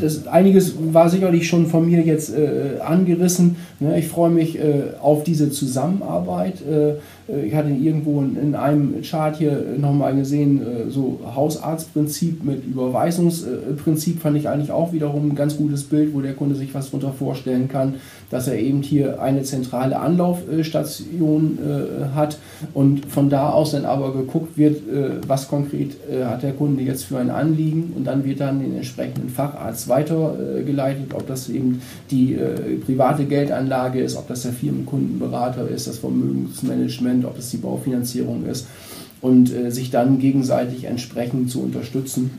das, 0.00 0.26
einiges 0.26 0.74
war 0.92 1.08
sicherlich 1.08 1.48
schon 1.48 1.66
von 1.66 1.86
mir 1.86 2.00
jetzt 2.02 2.34
äh, 2.34 2.80
angerissen. 2.80 3.56
Ne? 3.80 3.98
Ich 3.98 4.08
freue 4.08 4.30
mich 4.30 4.58
äh, 4.58 4.94
auf 5.00 5.24
diese 5.24 5.50
Zusammenarbeit. 5.50 6.60
Äh, 6.62 6.94
ich 7.28 7.54
hatte 7.54 7.70
irgendwo 7.70 8.20
in, 8.20 8.36
in 8.36 8.54
einem 8.54 9.02
Chart 9.02 9.36
hier 9.36 9.64
nochmal 9.78 10.14
gesehen, 10.14 10.62
äh, 10.62 10.90
so 10.90 11.20
Hausarztprinzip 11.34 12.44
mit 12.44 12.64
Überweisungsprinzip 12.64 14.20
fand 14.20 14.36
ich 14.36 14.48
eigentlich 14.48 14.70
auch 14.70 14.92
wiederum 14.92 15.30
ein 15.30 15.34
ganz 15.34 15.56
gutes 15.56 15.84
Bild, 15.84 16.14
wo 16.14 16.20
der 16.20 16.34
Kunde 16.34 16.54
sich 16.54 16.72
was 16.72 16.86
darunter 16.86 17.12
vorstellen 17.12 17.68
kann, 17.68 17.94
dass 18.30 18.46
er 18.46 18.58
eben 18.58 18.82
hier 18.82 19.20
eine 19.20 19.42
zentrale 19.42 19.98
Anlaufstation 19.98 21.58
äh, 21.58 22.14
hat 22.14 22.38
und 22.74 23.06
von 23.06 23.28
da 23.28 23.50
aus 23.50 23.72
dann 23.72 23.86
aber 23.86 24.12
geguckt 24.12 24.56
wird, 24.56 24.82
was 25.26 25.48
konkret 25.48 25.96
hat 26.24 26.42
der 26.42 26.52
Kunde 26.52 26.82
jetzt 26.82 27.04
für 27.04 27.18
ein 27.18 27.30
Anliegen 27.30 27.92
und 27.96 28.04
dann 28.04 28.24
wird 28.24 28.40
dann 28.40 28.60
den 28.60 28.76
entsprechenden 28.76 29.28
Facharzt 29.28 29.88
weitergeleitet, 29.88 31.12
ob 31.14 31.26
das 31.26 31.48
eben 31.48 31.82
die 32.10 32.38
private 32.84 33.24
Geldanlage 33.24 34.00
ist, 34.00 34.16
ob 34.16 34.28
das 34.28 34.42
der 34.42 34.52
Firmenkundenberater 34.52 35.68
ist, 35.68 35.86
das 35.86 35.98
Vermögensmanagement 35.98 37.15
Management, 37.16 37.24
ob 37.24 37.38
es 37.38 37.50
die 37.50 37.56
Baufinanzierung 37.58 38.46
ist 38.46 38.66
und 39.20 39.52
äh, 39.52 39.70
sich 39.70 39.90
dann 39.90 40.18
gegenseitig 40.18 40.84
entsprechend 40.84 41.50
zu 41.50 41.62
unterstützen 41.62 42.30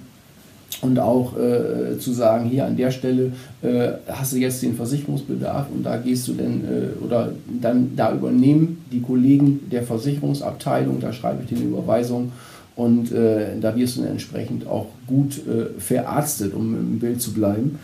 und 0.82 1.00
auch 1.00 1.36
äh, 1.38 1.98
zu 1.98 2.12
sagen, 2.12 2.50
hier 2.50 2.66
an 2.66 2.78
der 2.78 2.92
Stelle 2.92 3.32
äh, 3.62 3.94
hast 4.08 4.34
du 4.34 4.38
jetzt 4.38 4.62
den 4.62 4.76
Versicherungsbedarf 4.76 5.68
und 5.74 5.84
da 5.84 5.98
gehst 5.98 6.28
du 6.28 6.34
denn 6.34 6.64
äh, 6.66 7.04
oder 7.04 7.34
dann 7.62 7.96
da 7.96 8.14
übernehmen 8.14 8.86
die 8.92 9.02
Kollegen 9.02 9.62
der 9.72 9.84
Versicherungsabteilung, 9.84 11.00
da 11.00 11.14
schreibe 11.14 11.44
ich 11.44 11.50
dir 11.50 11.58
eine 11.58 11.68
Überweisung 11.68 12.32
und 12.76 13.12
äh, 13.12 13.60
da 13.60 13.76
wirst 13.76 13.98
du 13.98 14.02
dann 14.02 14.12
entsprechend 14.12 14.68
auch 14.68 14.88
gut 15.08 15.40
äh, 15.48 15.80
verarztet, 15.80 16.54
um 16.54 16.76
im 16.76 17.00
Bild 17.00 17.22
zu 17.22 17.34
bleiben. 17.34 17.80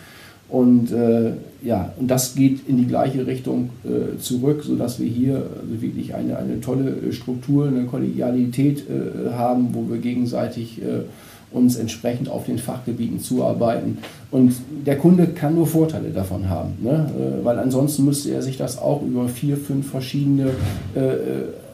Und 0.50 0.92
äh, 0.92 1.32
ja, 1.64 1.94
und 1.98 2.12
das 2.12 2.36
geht 2.36 2.68
in 2.68 2.78
die 2.78 2.86
gleiche 2.86 3.26
Richtung 3.26 3.70
äh, 3.84 4.20
zurück, 4.20 4.64
sodass 4.64 5.00
wir 5.00 5.08
hier 5.08 5.36
also 5.36 5.82
wirklich 5.82 6.14
eine, 6.14 6.38
eine 6.38 6.62
tolle 6.62 7.12
Struktur, 7.12 7.68
eine 7.68 7.86
Kollegialität 7.86 8.84
äh, 8.90 9.32
haben, 9.32 9.70
wo 9.74 9.90
wir 9.90 9.98
gegenseitig 10.00 10.82
äh, 10.82 11.04
uns 11.52 11.78
entsprechend 11.78 12.30
auf 12.30 12.46
den 12.46 12.58
Fachgebieten 12.58 13.20
zuarbeiten. 13.20 14.00
Und 14.32 14.54
der 14.86 14.98
Kunde 14.98 15.28
kann 15.28 15.56
nur 15.56 15.68
Vorteile 15.68 16.10
davon 16.10 16.50
haben, 16.50 16.74
ne? 16.82 17.10
Äh, 17.18 17.46
weil 17.46 17.60
ansonsten 17.60 18.06
müsste 18.06 18.32
er 18.32 18.42
sich 18.42 18.58
das 18.58 18.78
auch 18.78 19.02
über 19.02 19.28
vier, 19.28 19.58
fünf 19.58 19.90
verschiedene 19.90 20.48
äh, 20.96 21.00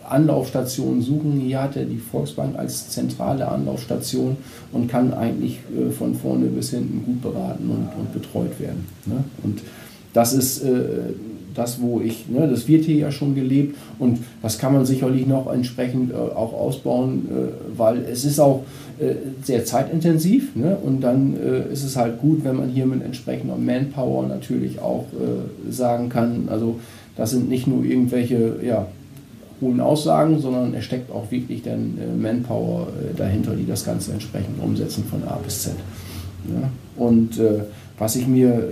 Anlaufstationen 0.10 1.02
suchen. 1.02 1.39
Hier 1.39 1.62
hat 1.62 1.76
er 1.76 1.86
die 1.86 1.98
Volksbank 1.98 2.58
als 2.58 2.89
zentrale 2.89 3.48
Anlaufstation 3.48 4.38
und 4.72 4.88
kann 4.88 5.13
eigentlich 5.13 5.60
äh, 5.76 5.91
von 5.91 6.15
vorne 6.15 6.45
bis 6.48 6.72
hinten 6.72 7.04
gut 7.06 7.22
beraten 7.22 7.69
und, 7.69 7.89
und 8.00 8.13
betreut 8.13 8.60
werden. 8.60 8.88
Ne? 9.06 9.24
Und 9.43 9.62
das 10.13 10.34
ist 10.34 10.63
äh, 10.63 11.13
das, 11.60 11.82
wo 11.82 12.00
ich, 12.02 12.30
ne, 12.30 12.48
das 12.48 12.67
wird 12.67 12.86
hier 12.86 12.95
ja 12.95 13.12
schon 13.12 13.36
gelebt 13.36 13.76
und 14.00 14.19
das 14.41 14.58
kann 14.58 14.74
man 14.74 14.86
sicherlich 14.86 15.28
noch 15.28 15.52
entsprechend 15.52 16.12
äh, 16.12 16.15
auch 16.15 16.54
ausbauen, 16.54 17.28
äh, 17.30 17.78
weil 17.78 18.04
es 18.12 18.24
ist 18.26 18.39
auch 18.39 18.63
äh, 19.00 19.15
sehr 19.43 19.65
zeitintensiv 19.65 20.56
ne? 20.56 20.78
und 20.82 21.02
dann 21.02 21.36
äh, 21.36 21.72
ist 21.72 21.84
es 21.84 21.95
halt 21.95 22.19
gut, 22.22 22.43
wenn 22.43 22.56
man 22.56 22.69
hier 22.69 22.86
mit 22.86 23.04
entsprechender 23.04 23.56
Manpower 23.56 24.28
natürlich 24.28 24.80
auch 24.80 25.06
sagen 25.69 26.10
kann, 26.10 26.48
also 26.50 26.80
das 27.15 27.32
sind 27.32 27.50
nicht 27.50 27.67
nur 27.67 27.84
irgendwelche 27.84 28.56
ja, 28.63 28.88
hohen 29.62 29.80
Aussagen, 29.80 30.39
sondern 30.39 30.74
es 30.74 30.86
steckt 30.86 31.12
auch 31.12 31.30
wirklich 31.32 31.63
dann 31.63 31.98
äh, 31.98 32.15
Manpower 32.15 32.88
äh, 32.88 33.15
dahinter, 33.15 33.56
die 33.56 33.65
das 33.65 33.86
Ganze 33.86 34.13
entsprechend 34.13 34.62
umsetzen 34.62 35.04
von 35.04 35.24
A 35.24 35.38
bis 35.43 35.63
Z. 35.63 35.74
Ja? 36.48 36.69
Und 37.04 37.39
äh, 37.39 37.63
was 37.98 38.15
ich 38.15 38.28
mir 38.28 38.63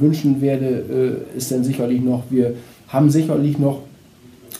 wünschen 0.00 0.40
werde, 0.40 1.20
ist 1.36 1.52
dann 1.52 1.62
sicherlich 1.62 2.00
noch, 2.00 2.24
wir 2.30 2.54
haben 2.88 3.08
sicherlich 3.08 3.56
noch 3.56 3.82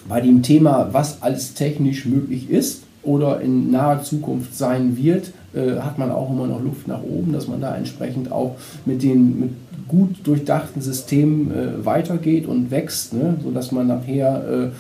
bei 0.08 0.20
dem 0.20 0.40
Thema, 0.44 0.90
was 0.92 1.20
alles 1.22 1.54
technisch 1.54 2.06
möglich 2.06 2.48
ist 2.48 2.84
oder 3.02 3.40
in 3.40 3.72
naher 3.72 4.04
Zukunft 4.04 4.56
sein 4.56 4.96
wird, 4.96 5.32
hat 5.80 5.98
man 5.98 6.12
auch 6.12 6.30
immer 6.30 6.46
noch 6.46 6.62
Luft 6.62 6.86
nach 6.86 7.02
oben, 7.02 7.32
dass 7.32 7.48
man 7.48 7.60
da 7.60 7.74
entsprechend 7.74 8.30
auch 8.30 8.54
mit 8.84 9.02
den 9.02 9.40
mit 9.40 9.50
gut 9.88 10.14
durchdachten 10.22 10.80
Systemen 10.80 11.50
weitergeht 11.84 12.46
und 12.46 12.70
wächst, 12.70 13.12
ne? 13.12 13.34
sodass 13.42 13.72
man 13.72 13.88
nachher 13.88 14.70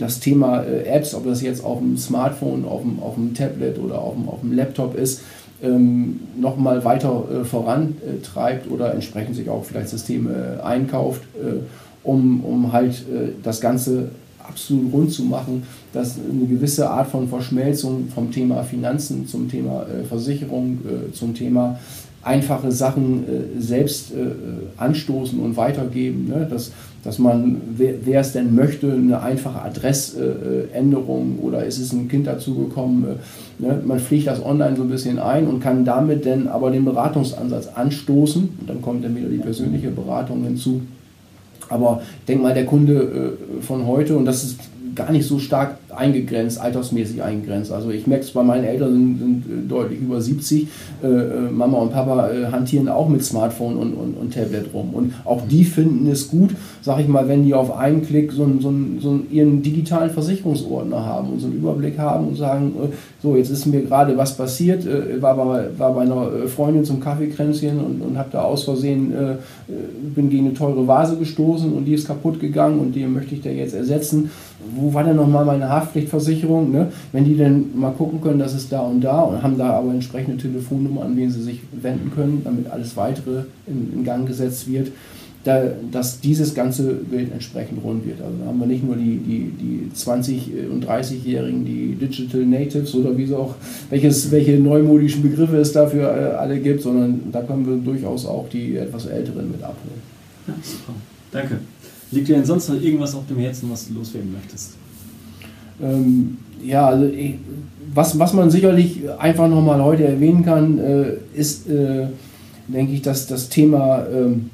das 0.00 0.20
Thema 0.20 0.62
äh, 0.62 0.84
Apps, 0.84 1.14
ob 1.14 1.24
das 1.24 1.42
jetzt 1.42 1.64
auf 1.64 1.78
dem 1.78 1.96
Smartphone, 1.96 2.64
auf 2.64 2.82
dem, 2.82 3.00
auf 3.00 3.14
dem 3.14 3.34
Tablet 3.34 3.78
oder 3.78 4.00
auf 4.00 4.14
dem, 4.14 4.28
auf 4.28 4.40
dem 4.40 4.52
Laptop 4.52 4.96
ist, 4.96 5.22
ähm, 5.62 6.20
nochmal 6.36 6.84
weiter 6.84 7.24
äh, 7.30 7.44
vorantreibt 7.44 8.70
oder 8.70 8.92
entsprechend 8.92 9.36
sich 9.36 9.48
auch 9.48 9.64
vielleicht 9.64 9.88
Systeme 9.88 10.60
einkauft, 10.64 11.22
um, 12.02 12.44
um 12.44 12.72
halt 12.72 13.04
das 13.42 13.60
Ganze 13.60 14.10
absolut 14.46 14.92
rund 14.92 15.12
zu 15.12 15.24
machen, 15.24 15.62
dass 15.92 16.18
eine 16.18 16.46
gewisse 16.46 16.88
Art 16.88 17.08
von 17.08 17.28
Verschmelzung 17.28 18.08
vom 18.14 18.30
Thema 18.30 18.62
Finanzen 18.62 19.26
zum 19.26 19.48
Thema 19.48 19.86
äh, 19.86 20.04
Versicherung, 20.04 20.78
äh, 20.84 21.12
zum 21.12 21.34
Thema 21.34 21.78
einfache 22.22 22.72
Sachen 22.72 23.24
äh, 23.24 23.60
selbst 23.60 24.12
äh, 24.12 24.32
anstoßen 24.76 25.38
und 25.38 25.56
weitergeben, 25.56 26.28
ne? 26.28 26.46
dass, 26.48 26.72
dass 27.04 27.18
man, 27.18 27.60
wer, 27.76 27.94
wer, 28.04 28.20
es 28.20 28.32
denn 28.32 28.54
möchte, 28.54 28.92
eine 28.92 29.20
einfache 29.20 29.62
Adressänderung 29.62 31.38
oder 31.40 31.64
ist 31.64 31.78
es 31.78 31.92
ein 31.92 32.08
Kind 32.08 32.26
dazugekommen, 32.26 33.04
äh, 33.04 33.62
ne? 33.62 33.80
man 33.84 34.00
pflegt 34.00 34.26
das 34.26 34.44
online 34.44 34.76
so 34.76 34.82
ein 34.82 34.90
bisschen 34.90 35.18
ein 35.18 35.46
und 35.46 35.60
kann 35.60 35.84
damit 35.84 36.26
dann 36.26 36.48
aber 36.48 36.70
den 36.70 36.84
Beratungsansatz 36.84 37.68
anstoßen 37.68 38.42
und 38.60 38.68
dann 38.68 38.82
kommt 38.82 39.04
dann 39.04 39.14
wieder 39.14 39.28
die 39.28 39.38
persönliche 39.38 39.90
Beratung 39.90 40.44
hinzu 40.44 40.80
aber 41.68 42.02
ich 42.20 42.26
denke 42.26 42.42
mal, 42.42 42.54
der 42.54 42.66
Kunde 42.66 43.36
äh, 43.58 43.62
von 43.62 43.86
heute, 43.86 44.16
und 44.16 44.24
das 44.24 44.44
ist 44.44 44.60
gar 44.94 45.10
nicht 45.10 45.26
so 45.26 45.38
stark 45.38 45.78
eingegrenzt, 45.96 46.60
altersmäßig 46.60 47.22
eingegrenzt. 47.22 47.72
Also 47.72 47.90
ich 47.90 48.06
merke 48.06 48.24
es 48.24 48.30
bei 48.30 48.42
meinen 48.42 48.64
Eltern 48.64 48.92
sind, 48.92 49.18
sind 49.18 49.44
äh, 49.46 49.68
deutlich 49.68 50.00
über 50.00 50.20
70. 50.20 50.68
Äh, 51.02 51.06
äh, 51.06 51.50
Mama 51.50 51.78
und 51.78 51.92
Papa 51.92 52.30
äh, 52.30 52.46
hantieren 52.46 52.88
auch 52.88 53.08
mit 53.08 53.24
Smartphone 53.24 53.76
und, 53.76 53.94
und, 53.94 54.14
und, 54.14 54.34
Tablet 54.34 54.72
rum. 54.72 54.90
Und 54.92 55.14
auch 55.24 55.42
die 55.48 55.64
finden 55.64 56.10
es 56.10 56.28
gut, 56.28 56.50
sag 56.82 57.00
ich 57.00 57.08
mal, 57.08 57.28
wenn 57.28 57.44
die 57.44 57.54
auf 57.54 57.76
einen 57.76 58.02
Klick 58.02 58.32
so, 58.32 58.48
so, 58.60 58.72
so 59.00 59.20
ihren 59.30 59.62
digitalen 59.62 60.10
Versicherungsordner 60.10 61.04
haben 61.04 61.30
und 61.30 61.40
so 61.40 61.46
einen 61.46 61.56
Überblick 61.56 61.98
haben 61.98 62.28
und 62.28 62.36
sagen, 62.36 62.74
äh, 62.82 62.88
so 63.22 63.36
jetzt 63.36 63.50
ist 63.50 63.66
mir 63.66 63.82
gerade 63.82 64.16
was 64.16 64.36
passiert, 64.36 64.86
äh, 64.86 65.20
war, 65.20 65.36
bei, 65.36 65.66
war 65.78 65.94
bei 65.94 66.02
einer 66.02 66.28
Freundin 66.46 66.84
zum 66.84 67.00
Kaffeekränzchen 67.00 67.78
und, 67.78 68.00
und 68.00 68.18
habe 68.18 68.28
da 68.32 68.42
aus 68.42 68.64
Versehen, 68.64 69.12
bin 70.14 70.30
gegen 70.30 70.46
eine 70.46 70.54
teure 70.54 70.86
Vase 70.86 71.16
gestoßen 71.16 71.72
und 71.72 71.84
die 71.84 71.94
ist 71.94 72.06
kaputt 72.06 72.40
gegangen 72.40 72.78
und 72.78 72.92
die 72.94 73.04
möchte 73.06 73.34
ich 73.34 73.42
da 73.42 73.50
jetzt 73.50 73.74
ersetzen. 73.74 74.30
Wo 74.74 74.92
war 74.94 75.04
denn 75.04 75.16
nochmal 75.16 75.44
meine 75.44 75.68
Haft? 75.68 75.83
Haftpflichtversicherung, 75.84 76.72
ne? 76.72 76.92
wenn 77.12 77.24
die 77.24 77.36
dann 77.36 77.78
mal 77.78 77.92
gucken 77.92 78.20
können, 78.20 78.38
dass 78.38 78.54
es 78.54 78.68
da 78.68 78.80
und 78.80 79.00
da 79.00 79.20
und 79.22 79.42
haben 79.42 79.58
da 79.58 79.70
aber 79.70 79.92
entsprechende 79.92 80.36
Telefonnummer, 80.36 81.02
an 81.02 81.16
wen 81.16 81.30
sie 81.30 81.42
sich 81.42 81.60
wenden 81.72 82.10
können, 82.14 82.42
damit 82.44 82.70
alles 82.70 82.96
weitere 82.96 83.44
in, 83.66 83.92
in 83.92 84.04
Gang 84.04 84.26
gesetzt 84.26 84.70
wird, 84.70 84.90
da, 85.44 85.62
dass 85.92 86.20
dieses 86.20 86.54
ganze 86.54 86.94
Bild 86.94 87.30
entsprechend 87.30 87.84
rund 87.84 88.06
wird. 88.06 88.20
Also 88.22 88.34
da 88.40 88.46
haben 88.46 88.58
wir 88.58 88.66
nicht 88.66 88.82
nur 88.82 88.96
die, 88.96 89.18
die, 89.18 89.50
die 89.50 89.90
20- 89.94 90.70
und 90.70 90.86
30-Jährigen, 90.86 91.64
die 91.64 91.94
Digital 91.94 92.46
Natives 92.46 92.94
oder 92.94 93.16
wie 93.16 93.26
so 93.26 93.36
auch, 93.36 93.54
welches, 93.90 94.30
welche 94.30 94.52
neumodischen 94.58 95.22
Begriffe 95.22 95.56
es 95.58 95.72
dafür 95.72 96.08
äh, 96.16 96.34
alle 96.36 96.58
gibt, 96.58 96.82
sondern 96.82 97.30
da 97.30 97.42
können 97.42 97.66
wir 97.66 97.76
durchaus 97.76 98.24
auch 98.24 98.48
die 98.48 98.76
etwas 98.76 99.06
Älteren 99.06 99.50
mit 99.50 99.62
abholen. 99.62 100.00
Ja, 100.48 100.54
super. 100.62 100.94
Danke. 101.30 101.58
Liegt 102.10 102.28
dir 102.28 102.36
denn 102.36 102.44
sonst 102.44 102.68
noch 102.68 102.80
irgendwas 102.80 103.14
auf 103.14 103.26
dem 103.26 103.38
Herzen, 103.38 103.70
was 103.70 103.88
du 103.88 103.94
loswerden 103.94 104.32
möchtest? 104.32 104.76
Ähm, 105.82 106.38
ja, 106.62 106.86
also 106.88 107.06
ich, 107.06 107.34
was, 107.94 108.18
was 108.18 108.32
man 108.32 108.50
sicherlich 108.50 109.00
einfach 109.18 109.48
nochmal 109.48 109.82
heute 109.82 110.04
erwähnen 110.04 110.44
kann, 110.44 110.78
äh, 110.78 111.14
ist, 111.34 111.68
äh, 111.68 112.06
denke 112.68 112.92
ich, 112.92 113.02
dass 113.02 113.26
das 113.26 113.48
Thema, 113.48 114.06
ähm, 114.12 114.50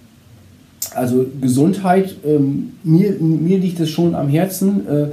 also 0.94 1.26
Gesundheit, 1.40 2.16
ähm, 2.26 2.72
mir, 2.82 3.12
mir 3.20 3.58
liegt 3.58 3.80
es 3.80 3.90
schon 3.90 4.14
am 4.14 4.28
Herzen. 4.28 4.86
Äh, 4.86 5.06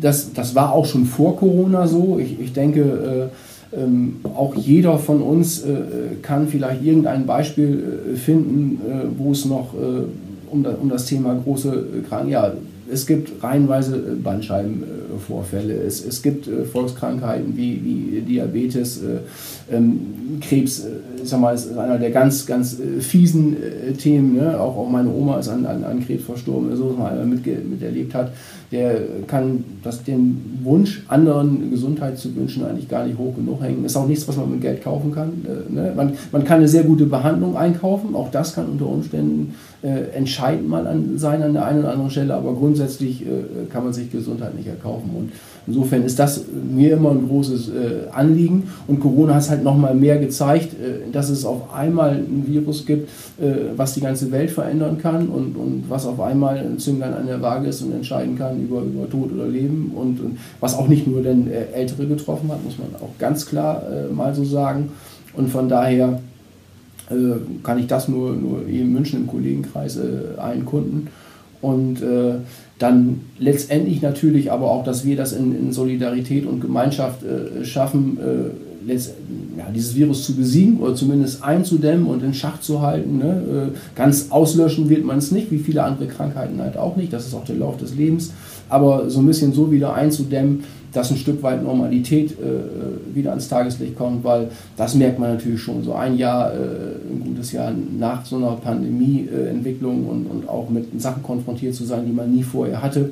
das, 0.00 0.32
das 0.32 0.54
war 0.54 0.72
auch 0.72 0.86
schon 0.86 1.04
vor 1.04 1.36
Corona 1.36 1.86
so. 1.86 2.18
Ich, 2.18 2.40
ich 2.40 2.52
denke, 2.52 3.30
äh, 3.72 3.76
ähm, 3.76 4.16
auch 4.34 4.54
jeder 4.54 4.98
von 4.98 5.20
uns 5.20 5.62
äh, 5.62 5.74
kann 6.22 6.46
vielleicht 6.48 6.84
irgendein 6.84 7.26
Beispiel 7.26 8.12
äh, 8.12 8.16
finden, 8.16 8.80
wo 9.18 9.32
es 9.32 9.44
noch 9.44 9.74
um, 10.50 10.62
da, 10.62 10.74
um 10.80 10.88
das 10.88 11.06
Thema 11.06 11.34
große 11.34 11.84
Krankheiten, 12.08 12.30
ja, 12.30 12.52
es 12.90 13.06
gibt 13.06 13.42
reihenweise 13.42 13.96
Bandscheibenvorfälle, 14.22 15.74
es, 15.74 16.04
es 16.04 16.22
gibt 16.22 16.46
äh, 16.46 16.64
Volkskrankheiten 16.64 17.56
wie, 17.56 17.80
wie 17.82 18.20
Diabetes, 18.20 19.02
äh, 19.02 19.74
ähm, 19.74 20.38
Krebs, 20.40 20.80
äh, 20.80 20.90
ich 21.22 21.28
sag 21.28 21.40
mal, 21.40 21.54
ist 21.54 21.76
einer 21.76 21.98
der 21.98 22.10
ganz, 22.10 22.44
ganz 22.44 22.76
fiesen 23.00 23.56
Themen. 23.98 24.36
Ne? 24.36 24.60
Auch, 24.60 24.76
auch 24.76 24.90
meine 24.90 25.08
Oma 25.08 25.38
ist 25.38 25.48
an, 25.48 25.64
an, 25.64 25.82
an 25.84 26.04
Krebs 26.04 26.24
verstorben, 26.24 26.74
so 26.76 26.90
was 26.90 26.98
man 26.98 27.18
einmal 27.18 27.26
miterlebt 27.26 28.14
hat. 28.14 28.32
Der 28.70 28.96
kann 29.26 29.64
das, 29.82 30.02
den 30.02 30.60
Wunsch, 30.62 31.04
anderen 31.08 31.70
Gesundheit 31.70 32.18
zu 32.18 32.34
wünschen, 32.36 32.64
eigentlich 32.64 32.88
gar 32.88 33.06
nicht 33.06 33.16
hoch 33.16 33.34
genug 33.36 33.62
hängen. 33.62 33.84
Ist 33.84 33.96
auch 33.96 34.06
nichts, 34.06 34.26
was 34.28 34.36
man 34.36 34.50
mit 34.50 34.60
Geld 34.60 34.82
kaufen 34.82 35.12
kann. 35.12 35.30
Ne? 35.70 35.92
Man, 35.94 36.12
man 36.32 36.44
kann 36.44 36.58
eine 36.58 36.68
sehr 36.68 36.82
gute 36.82 37.06
Behandlung 37.06 37.56
einkaufen, 37.56 38.14
auch 38.14 38.30
das 38.30 38.54
kann 38.54 38.66
unter 38.66 38.86
Umständen 38.86 39.54
äh, 39.84 40.16
entscheidend 40.16 40.66
mal 40.66 40.86
an, 40.86 41.18
sein 41.18 41.42
an 41.42 41.52
der 41.52 41.66
einen 41.66 41.80
oder 41.80 41.92
anderen 41.92 42.10
Stelle, 42.10 42.34
aber 42.34 42.54
grundsätzlich 42.54 43.20
äh, 43.20 43.66
kann 43.70 43.84
man 43.84 43.92
sich 43.92 44.10
Gesundheit 44.10 44.54
nicht 44.54 44.66
erkaufen. 44.66 45.10
Und 45.14 45.32
insofern 45.66 46.04
ist 46.04 46.18
das 46.18 46.46
mir 46.72 46.94
immer 46.94 47.10
ein 47.10 47.28
großes 47.28 47.68
äh, 47.68 48.08
Anliegen. 48.10 48.70
Und 48.86 49.00
Corona 49.00 49.34
hat 49.34 49.42
es 49.42 49.50
halt 49.50 49.62
nochmal 49.62 49.94
mehr 49.94 50.18
gezeigt, 50.18 50.72
äh, 50.72 51.10
dass 51.12 51.28
es 51.28 51.44
auf 51.44 51.74
einmal 51.74 52.12
ein 52.12 52.44
Virus 52.46 52.86
gibt, 52.86 53.10
äh, 53.38 53.76
was 53.76 53.92
die 53.92 54.00
ganze 54.00 54.32
Welt 54.32 54.50
verändern 54.50 54.96
kann 54.96 55.28
und, 55.28 55.54
und 55.54 55.84
was 55.90 56.06
auf 56.06 56.18
einmal 56.18 56.56
ein 56.56 56.78
Zünglein 56.78 57.12
an 57.12 57.26
der 57.26 57.42
Waage 57.42 57.68
ist 57.68 57.82
und 57.82 57.92
entscheiden 57.92 58.38
kann 58.38 58.62
über, 58.62 58.80
über 58.80 59.08
Tod 59.10 59.34
oder 59.34 59.46
Leben. 59.46 59.92
Und, 59.94 60.18
und 60.18 60.38
was 60.60 60.78
auch 60.78 60.88
nicht 60.88 61.06
nur 61.06 61.22
den 61.22 61.50
äh, 61.50 61.66
Ältere 61.74 62.06
getroffen 62.06 62.50
hat, 62.50 62.64
muss 62.64 62.78
man 62.78 62.88
auch 63.02 63.18
ganz 63.18 63.44
klar 63.44 63.82
mal 64.14 64.34
so 64.34 64.44
sagen. 64.44 64.90
Und 65.34 65.50
von 65.50 65.68
daher 65.68 66.20
kann 67.62 67.78
ich 67.78 67.86
das 67.86 68.08
nur, 68.08 68.32
nur 68.32 68.66
eben 68.66 68.94
wünschen 68.94 69.20
im 69.20 69.26
Kollegenkreis 69.26 69.96
äh, 69.96 70.38
allen 70.38 70.64
Kunden. 70.64 71.08
Und 71.60 72.02
äh, 72.02 72.34
dann 72.78 73.20
letztendlich 73.38 74.02
natürlich 74.02 74.52
aber 74.52 74.70
auch, 74.70 74.84
dass 74.84 75.04
wir 75.04 75.16
das 75.16 75.32
in, 75.32 75.56
in 75.58 75.72
Solidarität 75.72 76.46
und 76.46 76.60
Gemeinschaft 76.60 77.20
äh, 77.22 77.64
schaffen, 77.64 78.18
äh, 78.18 78.94
ja, 79.56 79.70
dieses 79.74 79.94
Virus 79.94 80.24
zu 80.24 80.34
besiegen 80.34 80.78
oder 80.78 80.94
zumindest 80.94 81.42
einzudämmen 81.42 82.06
und 82.06 82.22
in 82.22 82.34
Schach 82.34 82.60
zu 82.60 82.82
halten. 82.82 83.18
Ne? 83.18 83.70
Äh, 83.72 83.96
ganz 83.96 84.30
auslöschen 84.30 84.90
wird 84.90 85.04
man 85.04 85.18
es 85.18 85.30
nicht, 85.30 85.50
wie 85.50 85.58
viele 85.58 85.82
andere 85.84 86.06
Krankheiten 86.06 86.60
halt 86.60 86.76
auch 86.76 86.96
nicht. 86.96 87.12
Das 87.12 87.26
ist 87.26 87.34
auch 87.34 87.44
der 87.44 87.56
Lauf 87.56 87.78
des 87.78 87.94
Lebens. 87.94 88.32
Aber 88.68 89.08
so 89.08 89.20
ein 89.20 89.26
bisschen 89.26 89.52
so 89.52 89.70
wieder 89.70 89.94
einzudämmen, 89.94 90.64
dass 90.94 91.10
ein 91.10 91.16
Stück 91.16 91.42
weit 91.42 91.62
Normalität 91.62 92.32
äh, 92.32 93.14
wieder 93.14 93.30
ans 93.30 93.48
Tageslicht 93.48 93.96
kommt, 93.96 94.24
weil 94.24 94.48
das 94.76 94.94
merkt 94.94 95.18
man 95.18 95.34
natürlich 95.34 95.60
schon. 95.60 95.82
So 95.82 95.94
ein 95.94 96.16
Jahr, 96.16 96.52
äh, 96.52 96.56
ein 96.56 97.22
gutes 97.24 97.52
Jahr 97.52 97.72
nach 97.98 98.24
so 98.24 98.36
einer 98.36 98.52
Pandemieentwicklung 98.52 100.06
und, 100.06 100.26
und 100.26 100.48
auch 100.48 100.70
mit 100.70 101.00
Sachen 101.00 101.22
konfrontiert 101.22 101.74
zu 101.74 101.84
sein, 101.84 102.06
die 102.06 102.12
man 102.12 102.32
nie 102.32 102.42
vorher 102.42 102.80
hatte. 102.80 103.10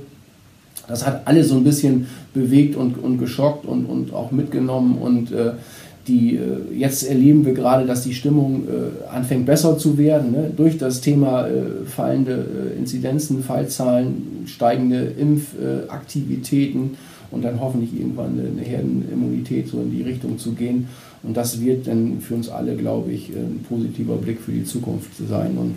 Das 0.89 1.07
hat 1.07 1.23
alle 1.27 1.45
so 1.45 1.57
ein 1.57 1.65
bisschen 1.65 2.07
bewegt 2.33 2.77
und, 2.77 3.03
und 3.03 3.19
geschockt 3.19 3.67
und, 3.67 3.87
und 3.87 4.15
auch 4.15 4.31
mitgenommen 4.31 4.99
und 4.99 5.33
äh, 5.33 5.53
die, 6.09 6.37
äh, 6.37 6.77
jetzt 6.77 7.05
erleben 7.05 7.45
wir 7.45 7.55
gerade, 7.55 7.87
dass 7.87 8.03
die 8.03 8.15
Stimmung 8.15 8.65
äh, 8.67 9.09
anfängt 9.09 9.47
besser 9.47 9.79
zu 9.79 9.99
werden, 9.99 10.33
ne? 10.33 10.51
durch 10.57 10.79
das 10.79 11.01
Thema 11.01 11.47
äh, 11.47 11.85
fallende 11.87 12.45
äh, 12.75 12.79
Inzidenzen, 12.79 13.43
Fallzahlen, 13.43 14.43
steigende 14.47 15.13
Impfaktivitäten 15.19 16.97
und 17.33 17.43
dann 17.43 17.61
hoffentlich 17.61 17.99
irgendwann 17.99 18.39
eine 18.39 18.63
Herdenimmunität 18.63 19.69
so 19.69 19.81
in 19.81 19.91
die 19.91 20.03
Richtung 20.03 20.39
zu 20.39 20.53
gehen. 20.53 20.87
Und 21.23 21.37
das 21.37 21.61
wird 21.61 21.87
dann 21.87 22.21
für 22.21 22.35
uns 22.35 22.49
alle, 22.49 22.77
glaube 22.77 23.11
ich, 23.11 23.31
ein 23.31 23.65
positiver 23.69 24.17
Blick 24.17 24.41
für 24.41 24.53
die 24.53 24.65
Zukunft 24.65 25.11
sein. 25.29 25.57
Und 25.57 25.75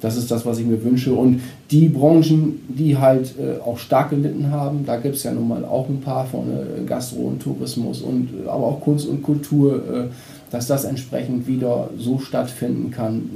das 0.00 0.16
ist 0.16 0.30
das, 0.30 0.44
was 0.44 0.58
ich 0.58 0.66
mir 0.66 0.82
wünsche. 0.82 1.14
Und 1.14 1.40
die 1.70 1.88
Branchen, 1.88 2.60
die 2.68 2.98
halt 2.98 3.34
äh, 3.38 3.60
auch 3.60 3.78
stark 3.78 4.10
gelitten 4.10 4.50
haben, 4.50 4.84
da 4.84 4.96
gibt 4.96 5.16
es 5.16 5.22
ja 5.22 5.32
nun 5.32 5.48
mal 5.48 5.64
auch 5.64 5.88
ein 5.88 6.00
paar 6.00 6.26
von 6.26 6.48
äh, 6.50 6.84
Gastro 6.84 7.22
und 7.22 7.42
Tourismus 7.42 8.02
und 8.02 8.28
äh, 8.44 8.48
aber 8.48 8.66
auch 8.66 8.80
Kunst 8.80 9.08
und 9.08 9.22
Kultur, 9.22 10.10
dass 10.50 10.66
das 10.66 10.84
entsprechend 10.84 11.46
wieder 11.46 11.90
so 11.98 12.18
stattfinden 12.18 12.90
kann, 12.90 13.28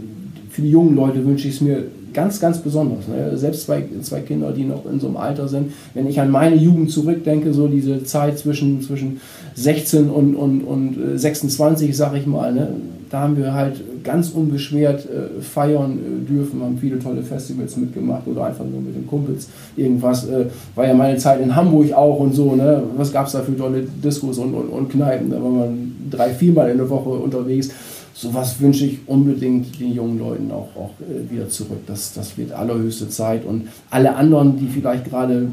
für 0.50 0.62
die 0.62 0.70
jungen 0.70 0.96
Leute 0.96 1.24
wünsche 1.24 1.48
ich 1.48 1.54
es 1.54 1.60
mir 1.60 1.84
ganz, 2.12 2.40
ganz 2.40 2.58
besonders. 2.58 3.06
Ne? 3.08 3.36
Selbst 3.36 3.64
zwei, 3.64 3.84
zwei 4.02 4.20
Kinder, 4.20 4.52
die 4.52 4.64
noch 4.64 4.84
in 4.90 5.00
so 5.00 5.06
einem 5.06 5.16
Alter 5.16 5.48
sind, 5.48 5.72
wenn 5.94 6.08
ich 6.08 6.20
an 6.20 6.30
meine 6.30 6.56
Jugend 6.56 6.90
zurückdenke, 6.90 7.52
so 7.52 7.68
diese 7.68 8.04
Zeit 8.04 8.38
zwischen, 8.38 8.82
zwischen 8.82 9.20
16 9.54 10.10
und, 10.10 10.34
und, 10.34 10.62
und 10.62 11.18
26, 11.18 11.96
sag 11.96 12.16
ich 12.16 12.26
mal, 12.26 12.52
ne? 12.52 12.68
da 13.10 13.20
haben 13.20 13.36
wir 13.36 13.52
halt 13.52 14.04
ganz 14.04 14.30
unbeschwert 14.30 15.04
äh, 15.04 15.42
feiern 15.42 15.98
äh, 15.98 16.30
dürfen, 16.30 16.62
haben 16.62 16.78
viele 16.78 16.98
tolle 16.98 17.22
Festivals 17.22 17.76
mitgemacht 17.76 18.26
oder 18.26 18.44
einfach 18.44 18.64
nur 18.64 18.80
mit 18.80 18.94
den 18.94 19.06
Kumpels 19.06 19.48
irgendwas. 19.76 20.28
Äh, 20.28 20.46
war 20.76 20.86
ja 20.86 20.94
meine 20.94 21.18
Zeit 21.18 21.40
in 21.40 21.54
Hamburg 21.54 21.92
auch 21.92 22.20
und 22.20 22.34
so, 22.34 22.54
ne? 22.54 22.82
Was 22.96 23.12
gab 23.12 23.26
es 23.26 23.32
da 23.32 23.40
für 23.40 23.56
tolle 23.56 23.82
Diskos 23.82 24.38
und, 24.38 24.54
und, 24.54 24.68
und 24.68 24.90
Kneipen? 24.90 25.30
Da 25.30 25.42
war 25.42 25.50
man 25.50 25.92
drei, 26.08 26.30
viermal 26.30 26.70
in 26.70 26.78
der 26.78 26.88
Woche 26.88 27.08
unterwegs. 27.08 27.70
Sowas 28.14 28.60
wünsche 28.60 28.84
ich 28.86 28.98
unbedingt 29.06 29.78
den 29.80 29.94
jungen 29.94 30.18
Leuten 30.18 30.50
auch, 30.50 30.68
auch 30.76 30.90
äh, 31.00 31.30
wieder 31.30 31.48
zurück. 31.48 31.80
Das, 31.86 32.12
das 32.12 32.36
wird 32.36 32.52
allerhöchste 32.52 33.08
Zeit. 33.08 33.44
Und 33.44 33.68
alle 33.88 34.14
anderen, 34.14 34.58
die 34.58 34.66
vielleicht 34.66 35.08
gerade 35.08 35.48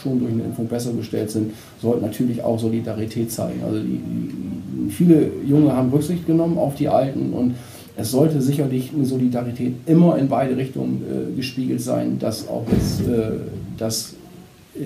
schon 0.00 0.20
durch 0.20 0.32
eine 0.32 0.44
Impfung 0.44 0.66
besser 0.66 0.92
gestellt 0.92 1.30
sind, 1.30 1.52
sollten 1.82 2.02
natürlich 2.02 2.42
auch 2.42 2.58
Solidarität 2.58 3.30
zeigen. 3.30 3.62
Also 3.64 3.80
die, 3.80 4.00
viele 4.90 5.30
Junge 5.46 5.72
haben 5.72 5.90
Rücksicht 5.90 6.26
genommen 6.26 6.58
auf 6.58 6.76
die 6.76 6.88
Alten 6.88 7.32
und 7.32 7.54
es 7.96 8.12
sollte 8.12 8.40
sicherlich 8.40 8.92
eine 8.94 9.04
Solidarität 9.04 9.74
immer 9.86 10.16
in 10.18 10.28
beide 10.28 10.56
Richtungen 10.56 11.02
äh, 11.02 11.36
gespiegelt 11.36 11.80
sein, 11.80 12.18
dass 12.20 12.46
auch 12.46 12.64
das, 12.70 13.00
äh, 13.00 13.32
das 13.76 14.14
äh, 14.76 14.84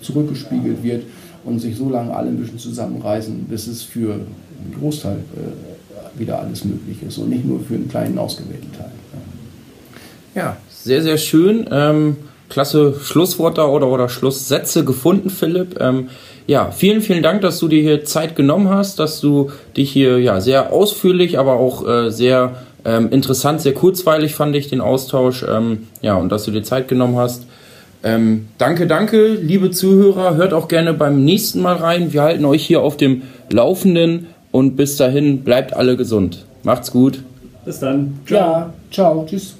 zurückgespiegelt 0.00 0.82
wird 0.82 1.02
und 1.44 1.58
sich 1.58 1.76
so 1.76 1.90
lange 1.90 2.14
alle 2.14 2.28
ein 2.28 2.36
bisschen 2.36 2.58
zusammenreißen, 2.58 3.46
bis 3.48 3.66
es 3.66 3.82
für 3.82 4.12
einen 4.14 4.74
Großteil 4.78 5.16
äh, 5.16 5.71
wieder 6.16 6.40
alles 6.40 6.64
möglich 6.64 7.02
ist 7.06 7.18
und 7.18 7.30
nicht 7.30 7.44
nur 7.44 7.60
für 7.60 7.74
einen 7.74 7.88
kleinen 7.88 8.18
ausgewählten 8.18 8.72
Teil. 8.72 8.90
Ja, 10.34 10.56
sehr, 10.70 11.02
sehr 11.02 11.18
schön. 11.18 11.68
Ähm, 11.70 12.16
klasse 12.48 12.94
Schlussworte 13.02 13.68
oder, 13.68 13.88
oder 13.88 14.08
Schlusssätze 14.08 14.84
gefunden, 14.84 15.30
Philipp. 15.30 15.80
Ähm, 15.80 16.08
ja, 16.46 16.70
vielen, 16.70 17.02
vielen 17.02 17.22
Dank, 17.22 17.40
dass 17.40 17.58
du 17.58 17.68
dir 17.68 17.80
hier 17.80 18.04
Zeit 18.04 18.34
genommen 18.36 18.68
hast, 18.68 18.98
dass 18.98 19.20
du 19.20 19.50
dich 19.76 19.90
hier 19.90 20.18
ja 20.18 20.40
sehr 20.40 20.72
ausführlich, 20.72 21.38
aber 21.38 21.54
auch 21.54 21.86
äh, 21.86 22.10
sehr 22.10 22.56
ähm, 22.84 23.10
interessant, 23.10 23.60
sehr 23.60 23.74
kurzweilig 23.74 24.34
fand 24.34 24.56
ich 24.56 24.68
den 24.68 24.80
Austausch. 24.80 25.44
Ähm, 25.48 25.86
ja, 26.00 26.14
und 26.14 26.30
dass 26.30 26.44
du 26.44 26.50
dir 26.50 26.62
Zeit 26.62 26.88
genommen 26.88 27.16
hast. 27.16 27.46
Ähm, 28.04 28.48
danke, 28.58 28.86
danke, 28.86 29.28
liebe 29.28 29.70
Zuhörer. 29.70 30.34
Hört 30.34 30.52
auch 30.52 30.66
gerne 30.66 30.92
beim 30.92 31.24
nächsten 31.24 31.62
Mal 31.62 31.76
rein. 31.76 32.12
Wir 32.12 32.22
halten 32.22 32.44
euch 32.44 32.64
hier 32.66 32.82
auf 32.82 32.96
dem 32.96 33.22
Laufenden 33.50 34.26
und 34.52 34.76
bis 34.76 34.96
dahin 34.96 35.42
bleibt 35.42 35.74
alle 35.74 35.96
gesund. 35.96 36.44
Macht's 36.62 36.92
gut. 36.92 37.24
Bis 37.64 37.80
dann. 37.80 38.20
Ciao. 38.26 38.38
Ja, 38.38 38.72
ciao. 38.90 39.26
Tschüss. 39.28 39.56